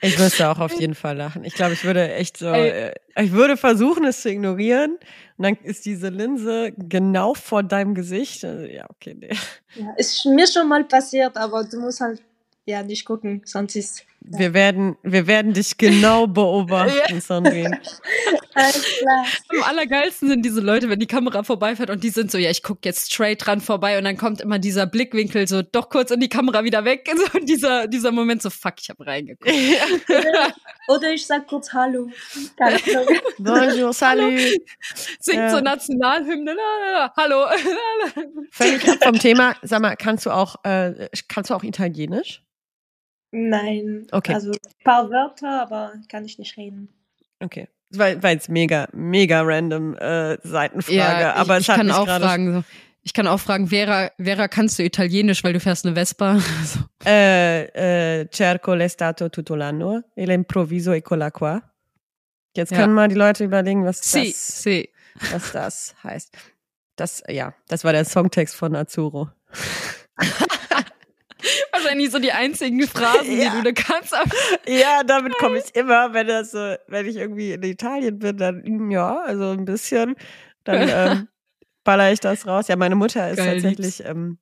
[0.02, 1.44] Ich müsste auch auf jeden Fall lachen.
[1.46, 2.90] Ich glaube, ich würde echt so, Ey.
[2.90, 4.98] äh, ich würde versuchen, es zu ignorieren.
[5.38, 8.44] Und dann ist diese Linse genau vor deinem Gesicht.
[8.44, 9.34] Also, ja, okay, nee.
[9.74, 12.22] Ja, ist mir schon mal passiert, aber du musst halt
[12.66, 17.80] ja nicht gucken, sonst ist Wir werden, wir werden dich genau beobachten, Sandrine.
[18.54, 19.26] Alles klar.
[19.50, 22.64] Am allergeilsten sind diese Leute, wenn die Kamera vorbeifährt und die sind so, ja, ich
[22.64, 26.20] gucke jetzt straight dran vorbei und dann kommt immer dieser Blickwinkel so doch kurz in
[26.20, 27.10] die Kamera wieder weg.
[27.16, 29.50] So, und dieser, dieser Moment so, fuck, ich habe reingeguckt.
[30.10, 30.54] Oder,
[30.88, 32.10] oder ich sag kurz Hallo.
[33.38, 34.40] Bonjour, salut.
[35.20, 35.50] Singt Ja.
[35.50, 37.46] so Nationalhymne, la, la, la, hallo.
[38.52, 39.56] Völlig ab vom Thema.
[39.62, 42.42] Sag mal, kannst du auch, äh, kannst du auch Italienisch?
[43.38, 44.08] Nein.
[44.12, 44.34] Okay.
[44.34, 46.88] Also ein paar Wörter, aber kann ich nicht reden.
[47.42, 47.68] Okay.
[47.92, 51.96] Weil, es mega, mega random äh, Seitenfrage, Ja, ich, aber es ich hat kann mich
[51.96, 52.64] auch fragen, so.
[53.04, 56.40] ich kann auch fragen, Vera, Vera, kannst du Italienisch, weil du fährst eine Vespa?
[56.66, 56.80] So.
[57.06, 61.62] äh, äh, cerco l'estate tutto l'anno e l'improvviso eccola qua.
[62.56, 62.78] Jetzt Ja.
[62.80, 64.90] können mal die Leute überlegen, was Si, das, si.
[65.32, 66.36] was das heißt.
[66.96, 69.30] Das, ja, das war der Songtext von Azuro.
[71.72, 73.50] Wahrscheinlich so die einzigen Phrasen, Ja.
[73.52, 74.14] die du da kannst.
[74.68, 78.62] Ja, damit komme ich immer, wenn das so, wenn ich irgendwie in Italien bin, dann
[78.64, 80.16] mm, ja, also ein bisschen,
[80.64, 81.28] dann ähm,
[81.84, 82.68] baller ich das raus.
[82.68, 84.40] Ja, meine Mutter ist Geil, tatsächlich, ähm,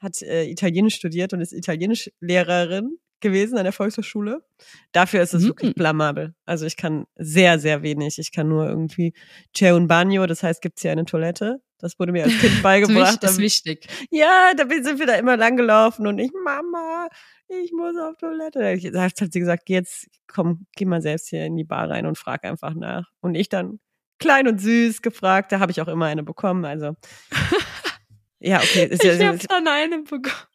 [0.00, 4.44] hat äh, Italienisch studiert und ist Italienischlehrerin gewesen an der Volkshochschule.
[4.92, 5.46] Dafür ist es Mhm.
[5.48, 6.34] wirklich blamabel.
[6.46, 8.18] Also ich kann sehr, sehr wenig.
[8.18, 9.12] Ich kann nur irgendwie
[9.56, 11.60] C'è un bagno, das heißt, gibt's hier eine Toilette?
[11.80, 13.22] Das wurde mir als Kind beigebracht.
[13.22, 13.86] das ist wichtig.
[14.10, 17.08] ja, da bin- sind wir da immer lang gelaufen und ich, Mama,
[17.48, 18.72] ich muss auf Toilette.
[18.72, 21.88] Ich, da hat sie gesagt, geh jetzt, komm, geh mal selbst hier in die Bar
[21.88, 23.08] rein und frag einfach nach.
[23.20, 23.78] Und ich dann
[24.18, 26.64] klein und süß gefragt, da habe ich auch immer eine bekommen.
[26.64, 26.96] Also
[28.40, 30.47] ja, okay, Ich hab ist dann einen bekommen.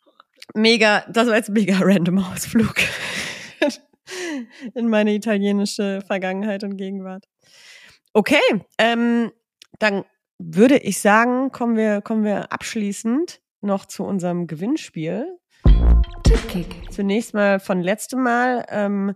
[0.54, 2.76] Mega, das war jetzt ein mega random Ausflug
[4.74, 7.26] in meine italienische Vergangenheit und Gegenwart.
[8.14, 8.42] Okay,
[8.78, 9.32] ähm,
[9.80, 10.04] dann
[10.38, 15.40] würde ich sagen, kommen wir, kommen wir abschließend noch zu unserem Gewinnspiel.
[16.24, 16.92] Tippkick.
[16.92, 18.66] Zunächst mal von letztem Mal.
[18.70, 19.16] Ähm,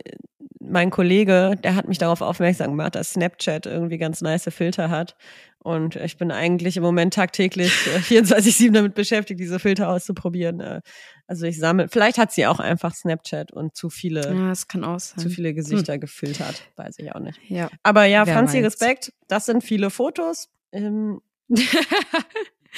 [0.59, 5.15] mein Kollege, der hat mich darauf aufmerksam gemacht, dass Snapchat irgendwie ganz nice Filter hat.
[5.59, 10.59] Und ich bin eigentlich im Moment tagtäglich äh, 24-7 damit beschäftigt, diese Filter auszuprobieren.
[10.61, 10.81] Äh,
[11.27, 14.83] Also ich sammle, vielleicht hat sie auch einfach Snapchat und zu viele, Ja, das kann
[14.85, 15.19] auch sein.
[15.19, 16.61] zu viele Gesichter gefiltert.
[16.75, 17.39] Weiß ich auch nicht.
[17.49, 17.69] Ja.
[17.81, 18.65] Aber ja, Wer Franzi, weiß.
[18.65, 19.13] Respekt.
[19.27, 20.49] Das sind viele Fotos.
[20.71, 21.21] Ähm,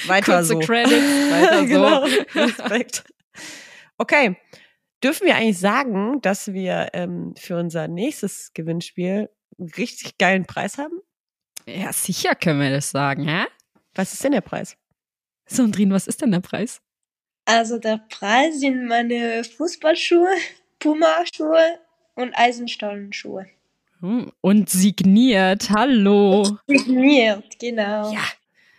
[0.06, 0.58] weiter Kurze so.
[0.58, 0.92] Credits,
[1.30, 1.66] weiter so.
[1.66, 2.04] genau.
[2.34, 3.04] Respekt.
[3.98, 4.36] Okay.
[5.02, 9.28] Dürfen wir eigentlich sagen, dass wir ähm, für unser nächstes Gewinnspiel
[9.58, 11.00] einen richtig geilen Preis haben?
[11.66, 13.44] Ja, sicher können wir das sagen, hä?
[13.94, 14.76] Was ist denn der Preis?
[15.46, 16.80] Sondrin, was ist denn der Preis?
[17.44, 20.28] Also der Preis sind meine Fußballschuhe,
[20.78, 21.78] Puma-Schuhe
[22.14, 23.46] und Eisenstollenschuhe.
[24.00, 26.58] Hm, Und signiert, hallo.
[26.66, 28.12] Signiert, genau.
[28.12, 28.24] Ja.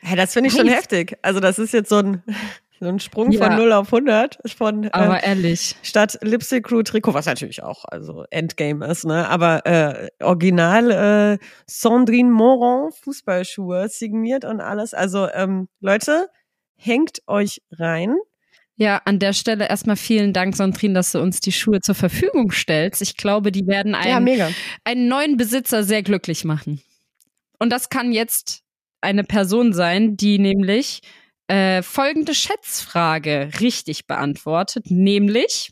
[0.08, 1.18] Ja, das finde ich schon heftig.
[1.22, 2.24] Also das ist jetzt so ein,
[2.80, 3.58] so ein Sprung von Ja.
[3.58, 5.76] 0 auf 100 von Aber äh, ehrlich.
[5.84, 9.28] statt Lipstick Crew Trikot, was natürlich auch also Endgame ist, ne?
[9.28, 14.94] Aber äh, original äh, Sandrine Moron Fußballschuhe signiert und alles.
[14.94, 16.30] Also ähm, Leute,
[16.76, 18.16] hängt euch rein.
[18.80, 22.52] Ja, an der Stelle erstmal vielen Dank, Sondrin, dass du uns die Schuhe zur Verfügung
[22.52, 23.02] stellst.
[23.02, 24.52] Ich glaube, die werden ja, einen, mega.
[24.84, 26.84] einen neuen Besitzer sehr glücklich machen.
[27.58, 28.62] Und das kann jetzt
[29.02, 31.02] eine Person sein, die nämlich
[31.48, 35.72] äh, folgende Schätzfrage richtig beantwortet, nämlich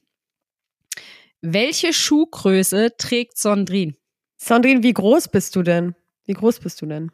[1.41, 3.95] welche Schuhgröße trägt Sondrin?
[4.37, 5.95] Sandrine, wie groß bist du denn?
[6.25, 7.11] Wie groß bist du denn?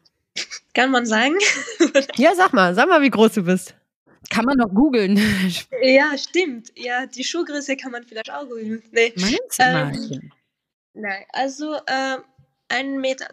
[0.74, 1.36] Kann man sagen?
[2.16, 3.74] Ja, sag mal, sag mal, wie groß du bist.
[4.30, 5.16] Kann man noch googeln.
[5.82, 6.72] ja, stimmt.
[6.76, 8.82] Ja, die Schuhgröße kann man vielleicht auch googeln.
[8.92, 9.12] Nee.
[9.16, 10.30] Meinst Ähm,
[10.94, 12.18] Nein, also äh,
[12.70, 13.26] 1,62 Meter.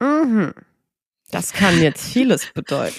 [0.00, 0.54] Mhm.
[1.30, 2.94] Das kann jetzt vieles bedeuten.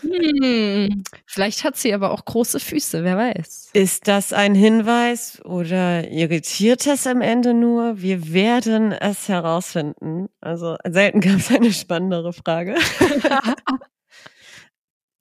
[0.00, 3.70] Hm, vielleicht hat sie aber auch große Füße, wer weiß.
[3.72, 8.00] Ist das ein Hinweis oder irritiert das am Ende nur?
[8.00, 10.28] Wir werden es herausfinden.
[10.40, 12.76] Also selten gab es eine spannendere Frage.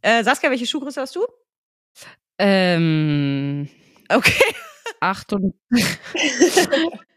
[0.01, 1.25] äh, Saskia, welche Schuhgröße hast du?
[2.39, 3.69] Ähm,
[4.09, 4.53] Okay.
[4.99, 5.53] Achtung.
[6.15, 7.12] Äh,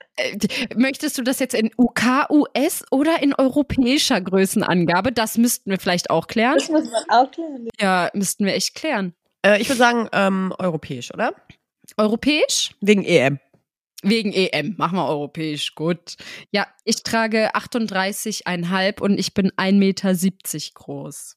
[0.74, 5.12] Möchtest du das jetzt in UK, US oder in europäischer Größenangabe?
[5.12, 6.54] Das müssten wir vielleicht auch klären.
[6.54, 7.68] Das muss man auch klären.
[7.80, 9.14] Ja, müssten wir echt klären.
[9.44, 11.34] Äh, ich würde sagen, ähm, europäisch, oder?
[11.96, 12.70] Europäisch?
[12.80, 13.38] Wegen EM.
[14.02, 14.74] Wegen EM.
[14.76, 15.74] Machen wir europäisch.
[15.74, 16.16] Gut.
[16.50, 20.14] Ja, ich trage 38,5 und ich bin 1,70 Meter
[20.74, 21.36] groß.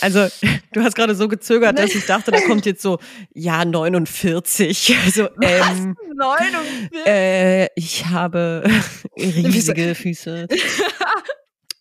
[0.00, 0.28] Also,
[0.72, 2.98] du hast gerade so gezögert, dass ich dachte, da kommt jetzt so,
[3.32, 4.96] ja, 49.
[5.04, 7.06] Also, ähm, 49?
[7.06, 8.64] Äh, ich habe
[9.18, 10.48] riesige Füße.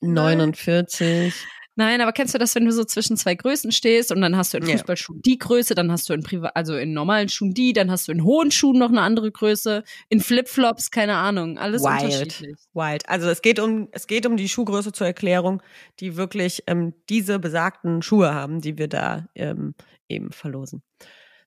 [0.02, 1.34] 49.
[1.76, 4.54] Nein, aber kennst du das, wenn du so zwischen zwei Größen stehst und dann hast
[4.54, 7.74] du in Fußballschuhen die Größe, dann hast du in Priva also in normalen Schuhen die,
[7.74, 11.82] dann hast du in hohen Schuhen noch eine andere Größe, in Flipflops, keine Ahnung, alles
[11.82, 12.04] Wild.
[12.04, 12.58] unterschiedlich.
[12.74, 13.10] Wild.
[13.10, 15.64] Also es geht um es geht um die Schuhgröße zur Erklärung,
[16.00, 19.74] die wirklich ähm, diese besagten Schuhe haben, die wir da ähm,
[20.08, 20.84] eben verlosen.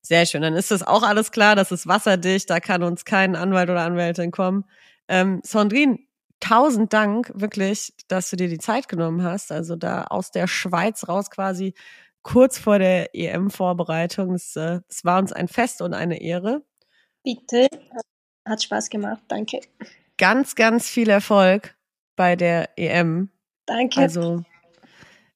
[0.03, 0.43] Sehr schön.
[0.43, 3.83] Dann ist das auch alles klar, das ist wasserdicht, da kann uns kein Anwalt oder
[3.83, 4.65] Anwältin kommen.
[5.09, 5.99] Ähm, Sandrine,
[6.41, 9.53] tausend Dank wirklich, dass du dir die Zeit genommen hast.
[9.53, 11.75] Also da aus der Schweiz raus quasi
[12.23, 14.35] kurz vor der EM-Vorbereitung.
[14.35, 16.63] Es, äh, es war uns ein Fest und eine Ehre.
[17.23, 17.69] Bitte,
[18.45, 19.23] hat Spaß gemacht.
[19.29, 19.61] Danke.
[20.19, 21.77] Ganz, ganz viel Erfolg
[22.17, 23.31] bei der EM.
[23.67, 24.01] Danke.
[24.01, 24.45] Also,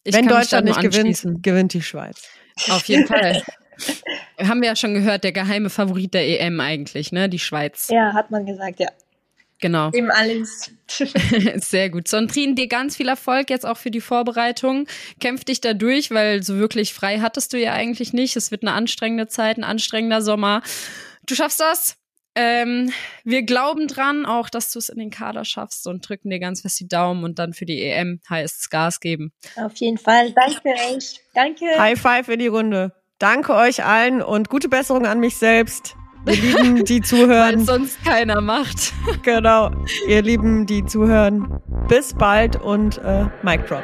[0.05, 2.29] ich wenn Deutschland nicht gewinnt, gewinnt die Schweiz.
[2.71, 3.43] Auf jeden Fall.
[4.41, 7.29] Haben wir ja schon gehört, der geheime Favorit der EM eigentlich, ne?
[7.29, 7.89] Die Schweiz.
[7.91, 8.89] Ja, hat man gesagt, ja.
[9.61, 9.91] Genau.
[9.93, 10.71] Eben alles.
[11.57, 12.09] Sehr gut.
[12.09, 14.87] Sontrin, dir ganz viel Erfolg jetzt auch für die Vorbereitung.
[15.21, 18.37] Kämpf dich da durch, weil so wirklich frei hattest du ja eigentlich nicht.
[18.37, 20.63] Es wird eine anstrengende Zeit, ein anstrengender Sommer.
[21.27, 21.97] Du schaffst das.
[22.37, 22.93] Ähm,
[23.25, 26.61] wir glauben dran, auch dass du es in den Kader schaffst und drücken dir ganz
[26.61, 29.33] fest die Daumen und dann für die EM heißt es Gas geben.
[29.57, 30.33] Auf jeden Fall.
[30.33, 31.21] Danke euch.
[31.35, 31.65] Danke.
[31.77, 32.93] High five in die Runde.
[33.19, 35.97] Danke euch allen und gute Besserung an mich selbst.
[36.27, 37.59] Ihr Lieben, die zuhören.
[37.59, 38.93] Weil sonst keiner macht.
[39.23, 39.71] genau.
[40.07, 41.61] Ihr Lieben, die zuhören.
[41.89, 43.83] Bis bald und äh, Mic Drop.